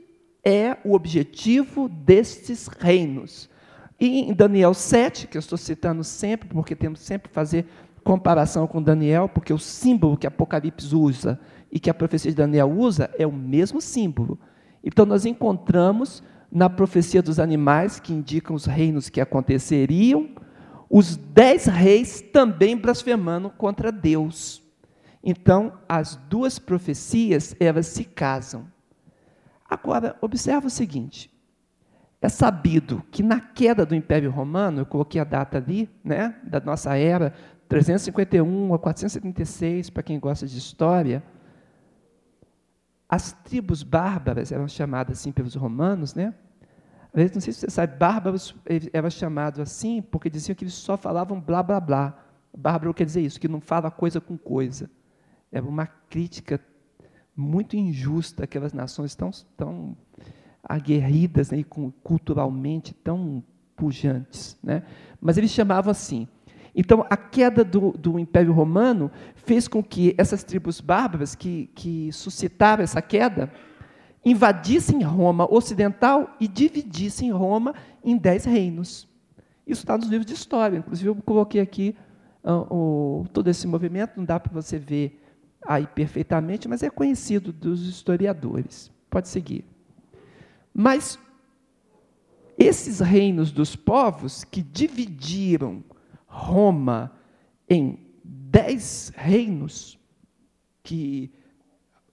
é 0.45 0.79
o 0.85 0.95
objetivo 0.95 1.89
destes 1.89 2.69
reinos. 2.69 3.51
E 3.99 4.21
em 4.21 4.33
Daniel 4.33 4.73
7, 4.73 5.27
que 5.27 5.37
eu 5.37 5.41
estou 5.41 5.59
citando 5.59 6.03
sempre, 6.05 6.49
porque 6.49 6.77
temos 6.77 7.01
sempre 7.01 7.29
que 7.29 7.35
fazer 7.35 7.67
comparação 8.05 8.67
com 8.67 8.83
Daniel, 8.83 9.29
porque 9.29 9.53
o 9.53 9.59
símbolo 9.59 10.17
que 10.17 10.27
Apocalipse 10.27 10.95
usa 10.95 11.39
e 11.71 11.79
que 11.79 11.91
a 11.91 11.95
profecia 11.95 12.31
de 12.31 12.37
Daniel 12.37 12.71
usa 12.71 13.11
é 13.19 13.27
o 13.27 13.33
mesmo 13.33 13.81
símbolo. 13.81 14.39
Então 14.83 15.05
nós 15.05 15.27
encontramos 15.27 16.23
na 16.51 16.71
profecia 16.71 17.23
dos 17.23 17.39
animais, 17.39 18.01
que 18.01 18.13
indicam 18.13 18.57
os 18.57 18.65
reinos 18.65 19.09
que 19.09 19.21
aconteceriam, 19.21 20.31
os 20.89 21.17
dez 21.17 21.67
reis 21.67 22.21
também 22.21 22.77
blasfemando 22.77 23.51
contra 23.51 23.93
Deus. 23.93 24.63
Então, 25.23 25.75
as 25.89 26.17
duas 26.17 26.59
profecias, 26.59 27.55
elas 27.61 27.87
se 27.87 28.05
casam. 28.05 28.67
Agora, 29.71 30.17
observa 30.21 30.67
o 30.67 30.71
seguinte: 30.71 31.33
é 32.21 32.29
sabido 32.29 33.05
que 33.13 33.23
na 33.23 33.41
queda 33.41 33.87
do 33.87 33.95
Império 33.95 34.31
Romano, 34.31 34.81
eu 34.81 34.87
coloquei 34.87 35.21
a 35.21 35.25
data 35.25 35.59
ali, 35.59 35.89
né, 36.03 36.37
da 36.43 36.59
nossa 36.59 36.97
era, 36.97 37.33
351 37.69 38.75
a 38.75 38.79
476, 38.81 39.91
para 39.91 40.03
quem 40.03 40.19
gosta 40.19 40.45
de 40.45 40.59
história, 40.59 41.23
as 43.09 43.33
tribos 43.33 43.85
bárbaras 43.85 44.51
eram 44.51 44.67
chamadas 44.67 45.19
assim 45.19 45.31
pelos 45.31 45.55
romanos, 45.55 46.15
né? 46.15 46.35
Não 47.13 47.41
sei 47.41 47.53
se 47.53 47.61
você 47.61 47.71
sabe, 47.71 47.97
bárbaros 47.97 48.55
eram 48.93 49.11
chamados 49.11 49.59
assim 49.59 50.01
porque 50.01 50.31
diziam 50.31 50.55
que 50.55 50.63
eles 50.63 50.75
só 50.75 50.97
falavam 50.97 51.41
blá 51.41 51.63
blá 51.63 51.81
blá. 51.81 52.17
Bárbaro 52.57 52.95
quer 52.95 53.05
dizer 53.05 53.21
isso, 53.21 53.41
que 53.41 53.49
não 53.49 53.61
fala 53.61 53.91
coisa 53.91 54.21
com 54.21 54.37
coisa. 54.37 54.89
Era 55.51 55.67
uma 55.67 55.87
crítica 55.87 56.61
muito 57.41 57.77
injusta 57.77 58.45
aquelas 58.45 58.73
nações 58.73 59.15
tão, 59.15 59.31
tão 59.57 59.97
aguerridas 60.63 61.51
né, 61.51 61.59
e 61.59 61.65
culturalmente 61.65 62.95
tão 62.95 63.43
pujantes, 63.75 64.59
né? 64.63 64.83
mas 65.21 65.39
eles 65.39 65.51
chamavam 65.51 65.91
assim. 65.91 66.29
Então, 66.75 67.05
a 67.11 67.17
queda 67.17 67.65
do, 67.65 67.93
do, 67.93 68.19
Império 68.19 68.53
Romano 68.53 69.11
fez 69.35 69.67
com 69.67 69.83
que 69.83 70.15
essas 70.17 70.45
tribos 70.45 70.81
bárbaras 70.81 71.35
que, 71.35 71.69
que 71.75 72.13
suscitaram 72.13 72.85
essa 72.85 73.03
queda 73.03 73.51
invadissem 74.25 75.03
Roma 75.03 75.53
ocidental 75.53 76.37
e 76.39 76.47
dividissem 76.47 77.33
Roma 77.33 77.75
em 78.05 78.17
dez 78.17 78.45
reinos. 78.45 79.09
Isso 79.67 79.83
está 79.83 79.97
nos 79.97 80.09
livros 80.09 80.27
de 80.27 80.35
história. 80.35 80.79
Inclusive, 80.79 81.09
eu 81.09 81.17
coloquei 81.17 81.61
aqui 81.61 81.97
uh, 82.45 82.75
o, 82.75 83.27
todo 83.33 83.49
esse 83.49 83.67
movimento, 83.67 84.17
não 84.17 84.25
dá 84.25 84.39
para 84.39 84.53
você 84.53 84.79
ver 84.79 85.21
aí 85.67 85.87
perfeitamente, 85.87 86.69
mas 86.69 86.83
é 86.83 86.91
conhecido 86.91 87.53
dos 87.53 87.87
historiadores. 87.87 88.91
Pode 89.09 89.29
seguir. 89.29 89.65
Mas 90.73 91.19
esses 92.59 93.01
reinos 93.01 93.51
dos 93.51 93.75
povos 93.75 94.45
que 94.45 94.63
dividiram 94.63 95.83
Roma 96.27 97.13
em 97.69 97.99
dez 98.23 99.13
reinos, 99.17 99.99
que 100.83 101.33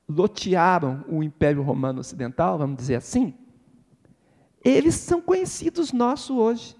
lotearam 0.07 1.03
o 1.07 1.21
Império 1.21 1.61
Romano 1.61 1.99
Ocidental, 1.99 2.57
vamos 2.57 2.77
dizer 2.77 2.95
assim, 2.95 3.33
eles 4.63 4.95
são 4.95 5.21
conhecidos 5.21 5.91
nossos 5.91 6.35
hoje. 6.35 6.77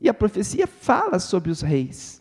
E 0.00 0.08
a 0.08 0.14
profecia 0.14 0.66
fala 0.66 1.18
sobre 1.18 1.50
os 1.50 1.60
reis. 1.60 2.19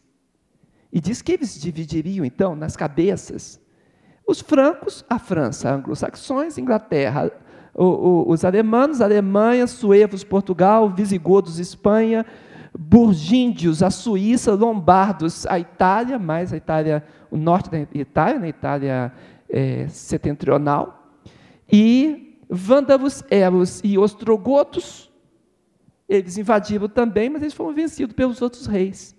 E 0.91 0.99
diz 0.99 1.21
que 1.21 1.31
eles 1.31 1.59
dividiriam, 1.59 2.25
então, 2.25 2.55
nas 2.55 2.75
cabeças, 2.75 3.61
os 4.27 4.41
francos, 4.41 5.05
a 5.09 5.17
França, 5.17 5.71
anglo-saxões, 5.71 6.57
Inglaterra, 6.57 7.31
os 7.75 8.43
alemães, 8.43 9.01
Alemanha, 9.01 9.67
suevos, 9.67 10.23
Portugal, 10.23 10.89
visigodos, 10.89 11.59
Espanha, 11.59 12.25
burgíndios, 12.77 13.81
a 13.81 13.89
Suíça, 13.89 14.53
lombardos, 14.53 15.45
a 15.47 15.59
Itália, 15.59 16.19
mais 16.19 16.51
a 16.53 16.57
Itália, 16.57 17.03
o 17.31 17.37
norte 17.37 17.69
da 17.69 17.79
Itália, 17.79 18.35
na 18.35 18.41
né, 18.41 18.49
Itália 18.49 19.13
é, 19.49 19.87
setentrional, 19.87 21.17
e 21.71 22.39
vândalos, 22.49 23.23
eros 23.29 23.81
e 23.83 23.97
ostrogotos, 23.97 25.11
eles 26.07 26.37
invadiram 26.37 26.89
também, 26.89 27.29
mas 27.29 27.41
eles 27.41 27.53
foram 27.53 27.73
vencidos 27.73 28.15
pelos 28.15 28.41
outros 28.41 28.65
reis. 28.65 29.15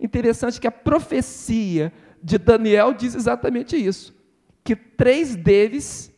Interessante 0.00 0.60
que 0.60 0.66
a 0.66 0.72
profecia 0.72 1.92
de 2.22 2.38
Daniel 2.38 2.92
diz 2.92 3.14
exatamente 3.14 3.76
isso, 3.76 4.14
que 4.62 4.76
três 4.76 5.34
deles 5.34 6.14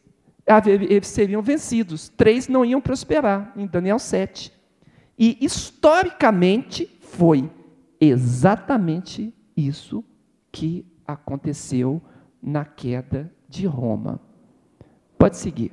eles 0.66 1.07
seriam 1.07 1.40
vencidos, 1.43 2.09
três 2.09 2.49
não 2.49 2.64
iam 2.64 2.81
prosperar, 2.81 3.53
em 3.57 3.66
Daniel 3.66 3.99
7. 3.99 4.53
E 5.16 5.38
historicamente 5.40 6.87
foi 7.01 7.49
exatamente 8.01 9.33
isso 9.57 10.05
que 10.51 10.85
aconteceu 11.07 12.03
na 12.43 12.64
queda 12.64 13.33
de 13.49 13.66
Roma. 13.66 14.21
Pode 15.19 15.37
seguir. 15.37 15.73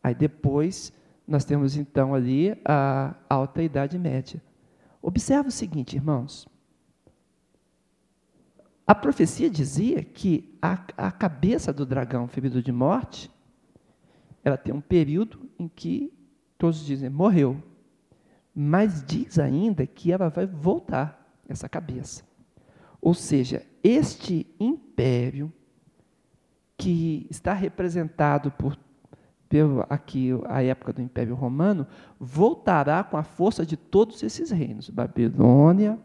Aí 0.01 0.15
depois 0.15 0.93
nós 1.29 1.45
temos 1.45 1.77
então 1.77 2.15
ali 2.15 2.59
a 2.65 3.15
Alta 3.29 3.61
Idade 3.61 3.99
Média. 3.99 4.41
Observe 4.99 5.49
o 5.49 5.51
seguinte, 5.51 5.95
irmãos. 5.95 6.47
A 8.85 8.95
profecia 8.95 9.47
dizia 9.47 10.03
que 10.03 10.57
a, 10.59 10.83
a 10.97 11.11
cabeça 11.11 11.71
do 11.71 11.85
dragão 11.85 12.27
ferido 12.27 12.63
de 12.63 12.71
morte, 12.71 13.31
ela 14.43 14.57
tem 14.57 14.73
um 14.73 14.81
período 14.81 15.47
em 15.59 15.67
que 15.67 16.11
todos 16.57 16.83
dizem 16.83 17.11
morreu, 17.11 17.61
mas 18.55 19.05
diz 19.05 19.37
ainda 19.37 19.85
que 19.85 20.11
ela 20.11 20.29
vai 20.29 20.47
voltar, 20.47 21.31
essa 21.47 21.69
cabeça. 21.69 22.23
Ou 22.99 23.13
seja, 23.13 23.63
este 23.83 24.47
império, 24.59 25.53
que 26.75 27.27
está 27.29 27.53
representado 27.53 28.49
por 28.51 28.75
aqui 29.89 30.29
a 30.47 30.61
época 30.61 30.93
do 30.93 31.01
Império 31.01 31.35
Romano, 31.35 31.87
voltará 32.19 33.03
com 33.03 33.17
a 33.17 33.23
força 33.23 33.65
de 33.65 33.75
todos 33.75 34.21
esses 34.21 34.51
reinos: 34.51 34.89
Babilônia, 34.89 35.99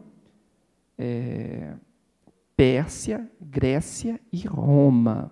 é, 0.97 1.73
Pérsia, 2.55 3.29
Grécia 3.39 4.19
e 4.31 4.47
Roma. 4.47 5.31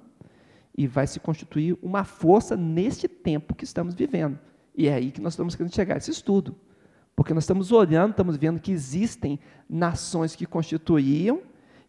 E 0.76 0.88
vai 0.88 1.06
se 1.06 1.20
constituir 1.20 1.78
uma 1.82 2.04
força 2.04 2.58
neste 2.58 3.08
tempo 3.08 3.54
que 3.54 3.64
estamos 3.64 3.94
vivendo. 3.94 4.40
E 4.76 4.88
é 4.88 4.94
aí 4.96 5.12
que 5.12 5.22
nós 5.22 5.34
estamos 5.34 5.56
querendo 5.56 5.74
chegar, 5.74 5.98
esse 5.98 6.10
estudo. 6.10 6.56
Porque 7.16 7.34
nós 7.34 7.44
estamos 7.44 7.72
olhando, 7.72 8.12
estamos 8.12 8.38
vendo 8.38 8.60
que 8.60 8.72
existem 8.72 9.40
nações 9.70 10.36
que 10.36 10.48
constituíam, 10.48 11.42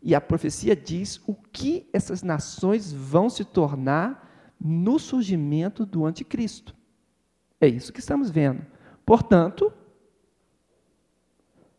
e 0.03 0.15
a 0.15 0.21
profecia 0.21 0.77
diz 0.77 1.19
o 1.27 1.35
que 1.35 1.89
essas 1.91 2.23
nações 2.23 2.93
vão 2.93 3.31
se 3.31 3.43
tornar 3.43 4.34
no 4.61 4.99
surgimento 4.99 5.85
do 5.85 6.07
anticristo. 6.07 6.75
É 7.61 7.67
isso 7.67 7.93
que 7.93 8.01
estamos 8.01 8.31
vendo. 8.31 8.65
Portanto, 9.05 9.73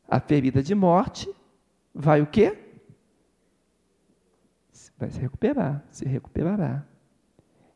a 0.07 0.19
ferida 0.19 0.61
de 0.61 0.75
morte 0.75 1.33
vai 1.93 2.21
o 2.21 2.27
quê? 2.27 2.57
Vai 4.97 5.09
se 5.09 5.19
recuperar, 5.19 5.83
se 5.89 6.05
recuperará. 6.05 6.85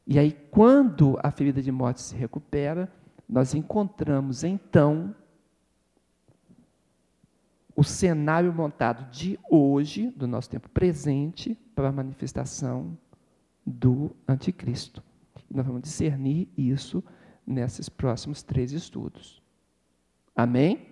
E 0.08 0.18
aí, 0.18 0.32
quando 0.50 1.20
a 1.22 1.32
ferida 1.32 1.62
de 1.62 1.72
morte 1.72 2.02
se 2.02 2.16
recupera, 2.16 2.92
nós 3.28 3.54
encontramos 3.54 4.44
então 4.44 5.16
o 7.76 7.84
cenário 7.84 8.52
montado 8.52 9.10
de 9.12 9.40
hoje, 9.50 10.10
do 10.12 10.28
nosso 10.28 10.50
tempo 10.50 10.68
presente, 10.70 11.56
para 11.74 11.90
a 11.90 11.92
manifestação 11.92 12.98
do 13.70 14.16
anticristo. 14.28 15.04
Nós 15.50 15.66
vamos 15.66 15.84
discernir 15.84 16.50
isso 16.58 17.04
nesses 17.46 17.88
próximos 17.88 18.42
três 18.44 18.72
estudos. 18.72 19.42
Amém? 20.36 20.88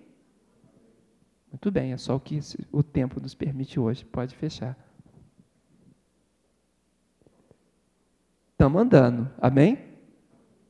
Muito 1.51 1.71
bem, 1.71 1.93
é 1.93 1.97
só 1.97 2.15
o 2.15 2.19
que 2.19 2.39
o 2.71 2.83
tempo 2.83 3.19
nos 3.19 3.33
permite 3.33 3.79
hoje. 3.79 4.05
Pode 4.05 4.35
fechar. 4.35 4.77
Estamos 8.51 8.81
andando. 8.81 9.29
Amém? 9.39 9.79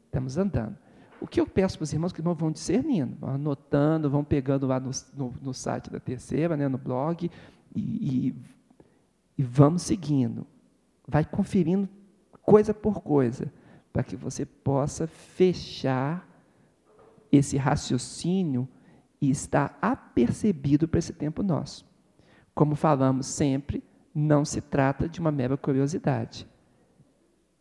Estamos 0.05 0.37
andando. 0.37 0.77
O 1.19 1.27
que 1.27 1.41
eu 1.41 1.47
peço 1.47 1.77
para 1.77 1.83
os 1.83 1.93
irmãos 1.93 2.13
que 2.13 2.21
irmãos 2.21 2.37
vão 2.37 2.51
discernindo, 2.51 3.15
vão 3.17 3.29
anotando, 3.31 4.09
vão 4.09 4.23
pegando 4.23 4.67
lá 4.67 4.79
no, 4.79 4.91
no, 5.15 5.33
no 5.41 5.53
site 5.53 5.89
da 5.89 5.99
terceira, 5.99 6.55
né, 6.55 6.67
no 6.67 6.77
blog, 6.77 7.29
e, 7.75 7.79
e, 7.79 8.35
e 9.37 9.43
vamos 9.43 9.81
seguindo. 9.81 10.45
Vai 11.07 11.25
conferindo 11.25 11.89
coisa 12.47 12.73
por 12.73 13.01
coisa, 13.01 13.53
para 13.93 14.01
que 14.01 14.15
você 14.15 14.43
possa 14.43 15.05
fechar 15.05 16.27
esse 17.31 17.57
raciocínio 17.57 18.67
e 19.21 19.29
estar 19.29 19.77
apercebido 19.79 20.87
para 20.87 20.97
esse 20.97 21.13
tempo 21.13 21.43
nosso. 21.43 21.85
Como 22.55 22.73
falamos 22.75 23.27
sempre, 23.27 23.83
não 24.15 24.43
se 24.43 24.61
trata 24.61 25.07
de 25.07 25.19
uma 25.19 25.31
mera 25.31 25.55
curiosidade 25.55 26.47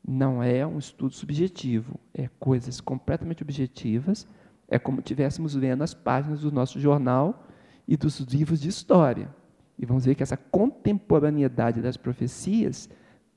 não 0.07 0.40
é 0.42 0.64
um 0.64 0.79
estudo 0.79 1.12
subjetivo, 1.14 1.99
é 2.14 2.29
coisas 2.38 2.81
completamente 2.81 3.42
objetivas, 3.42 4.27
é 4.68 4.79
como 4.79 5.01
estivéssemos 5.01 5.55
lendo 5.55 5.83
as 5.83 5.94
páginas 5.94 6.42
do 6.42 6.53
nosso 6.53 6.79
jornal 6.79 7.44
e 7.88 7.96
dos 7.96 8.20
livros 8.20 8.61
de 8.61 8.68
história. 8.68 9.29
E 9.77 9.85
vamos 9.85 10.05
ver 10.05 10.14
que 10.14 10.22
essa 10.22 10.37
contemporaneidade 10.37 11.83
das 11.83 11.96
profecias 11.96 12.88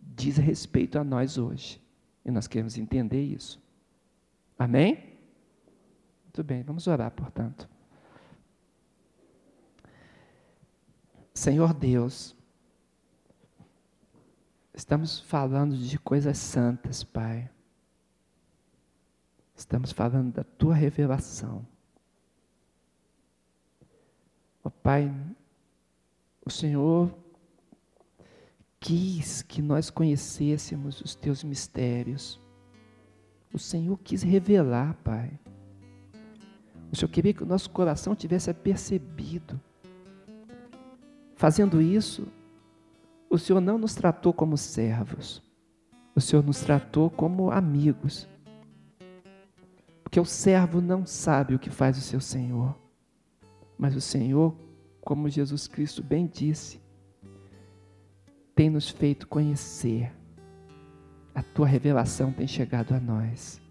diz 0.02 0.38
respeito 0.38 0.98
a 0.98 1.04
nós 1.04 1.38
hoje. 1.38 1.82
E 2.26 2.32
nós 2.32 2.48
queremos 2.48 2.78
entender 2.78 3.22
isso. 3.22 3.62
Amém? 4.58 5.18
Muito 6.26 6.44
bem, 6.44 6.64
vamos 6.64 6.88
orar, 6.88 7.12
portanto. 7.12 7.70
Senhor 11.34 11.74
Deus, 11.74 12.36
Estamos 14.80 15.20
falando 15.20 15.76
de 15.76 16.00
coisas 16.00 16.38
santas, 16.38 17.04
Pai. 17.04 17.50
Estamos 19.54 19.92
falando 19.92 20.32
da 20.32 20.44
tua 20.46 20.74
revelação. 20.74 21.68
Ó 24.64 24.70
Pai, 24.70 25.14
o 26.46 26.50
Senhor 26.50 27.14
quis 28.80 29.42
que 29.42 29.62
nós 29.62 29.90
conhecêssemos 29.90 31.02
os 31.02 31.16
teus 31.16 31.44
mistérios. 31.44 32.40
O 33.54 33.60
Senhor 33.60 33.98
quis 33.98 34.24
revelar, 34.24 34.96
Pai. 35.04 35.40
O 36.92 36.96
Senhor 36.96 37.10
queria 37.10 37.34
que 37.34 37.44
o 37.44 37.48
nosso 37.48 37.70
coração 37.70 38.16
tivesse 38.16 38.50
apercebido. 38.50 39.60
Fazendo 41.36 41.82
isso, 41.82 42.28
o 43.30 43.38
Senhor 43.38 43.62
não 43.62 43.78
nos 43.78 43.94
tratou 43.96 44.34
como 44.34 44.58
servos, 44.58 45.42
o 46.16 46.22
Senhor 46.22 46.44
nos 46.44 46.60
tratou 46.60 47.10
como 47.10 47.52
amigos. 47.52 48.28
Porque 50.04 50.20
o 50.20 50.26
servo 50.26 50.82
não 50.82 51.06
sabe 51.06 51.54
o 51.54 51.60
que 51.60 51.70
faz 51.70 51.98
o 51.98 52.02
seu 52.02 52.20
Senhor, 52.20 52.76
mas 53.78 53.96
o 53.96 54.02
Senhor, 54.02 54.56
como 55.00 55.30
Jesus 55.30 55.68
Cristo 55.68 56.04
bem 56.04 56.26
disse, 56.26 56.82
tem 58.60 58.70
nos 58.70 58.90
feito 58.90 59.26
conhecer. 59.26 60.12
A 61.34 61.42
tua 61.42 61.66
revelação 61.66 62.30
tem 62.30 62.46
chegado 62.46 62.94
a 62.94 63.00
nós. 63.00 63.62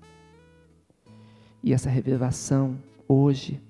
E 1.62 1.74
essa 1.74 1.90
revelação, 1.90 2.78
hoje, 3.06 3.60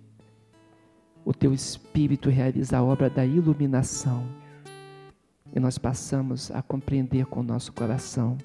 o 1.25 1.35
teu 1.35 1.53
Espírito 1.53 2.31
realiza 2.31 2.79
a 2.79 2.85
obra 2.85 3.11
da 3.11 3.27
iluminação. 3.27 4.25
E 5.53 5.59
nós 5.59 5.77
passamos 5.77 6.53
a 6.53 6.63
compreender 6.63 7.27
com 7.27 7.41
o 7.41 7.43
nosso 7.43 7.73
coração 7.73 8.39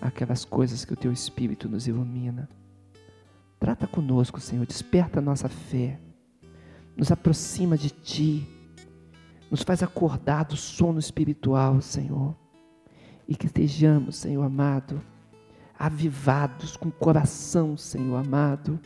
aquelas 0.00 0.44
coisas 0.44 0.84
que 0.84 0.92
o 0.92 0.96
teu 0.96 1.10
Espírito 1.10 1.68
nos 1.68 1.88
ilumina. 1.88 2.48
Trata 3.58 3.88
conosco, 3.88 4.38
Senhor, 4.38 4.64
desperta 4.64 5.18
a 5.18 5.22
nossa 5.22 5.48
fé, 5.48 5.98
nos 6.96 7.10
aproxima 7.10 7.76
de 7.76 7.90
Ti 7.90 8.55
nos 9.50 9.62
faz 9.62 9.82
acordar 9.82 10.44
do 10.44 10.56
sono 10.56 10.98
espiritual, 10.98 11.80
Senhor. 11.80 12.34
E 13.28 13.34
que 13.34 13.46
estejamos, 13.46 14.16
Senhor 14.16 14.42
amado, 14.42 15.00
avivados 15.78 16.76
com 16.76 16.88
o 16.88 16.92
coração, 16.92 17.76
Senhor 17.76 18.16
amado, 18.16 18.78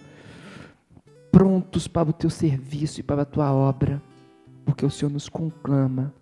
prontos 1.31 1.87
para 1.87 2.11
o 2.11 2.13
teu 2.13 2.31
serviço 2.31 3.01
e 3.01 3.03
para 3.03 3.23
a 3.23 3.27
tua 3.27 3.53
obra, 3.53 4.03
porque 4.65 4.85
o 4.85 4.91
Senhor 4.91 5.11
nos 5.11 5.29
conclama 5.29 6.13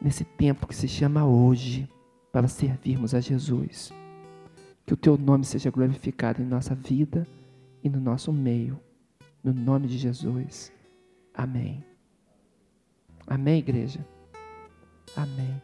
nesse 0.00 0.24
tempo 0.24 0.66
que 0.66 0.76
se 0.76 0.88
chama 0.88 1.24
hoje, 1.24 1.88
para 2.34 2.48
servirmos 2.48 3.14
a 3.14 3.20
Jesus. 3.20 3.92
Que 4.84 4.92
o 4.92 4.96
teu 4.96 5.16
nome 5.16 5.44
seja 5.44 5.70
glorificado 5.70 6.42
em 6.42 6.44
nossa 6.44 6.74
vida 6.74 7.24
e 7.82 7.88
no 7.88 8.00
nosso 8.00 8.32
meio. 8.32 8.78
No 9.42 9.54
nome 9.54 9.86
de 9.86 9.96
Jesus. 9.96 10.72
Amém. 11.32 11.93
Amém, 13.26 13.58
igreja? 13.58 14.06
Amém. 15.16 15.60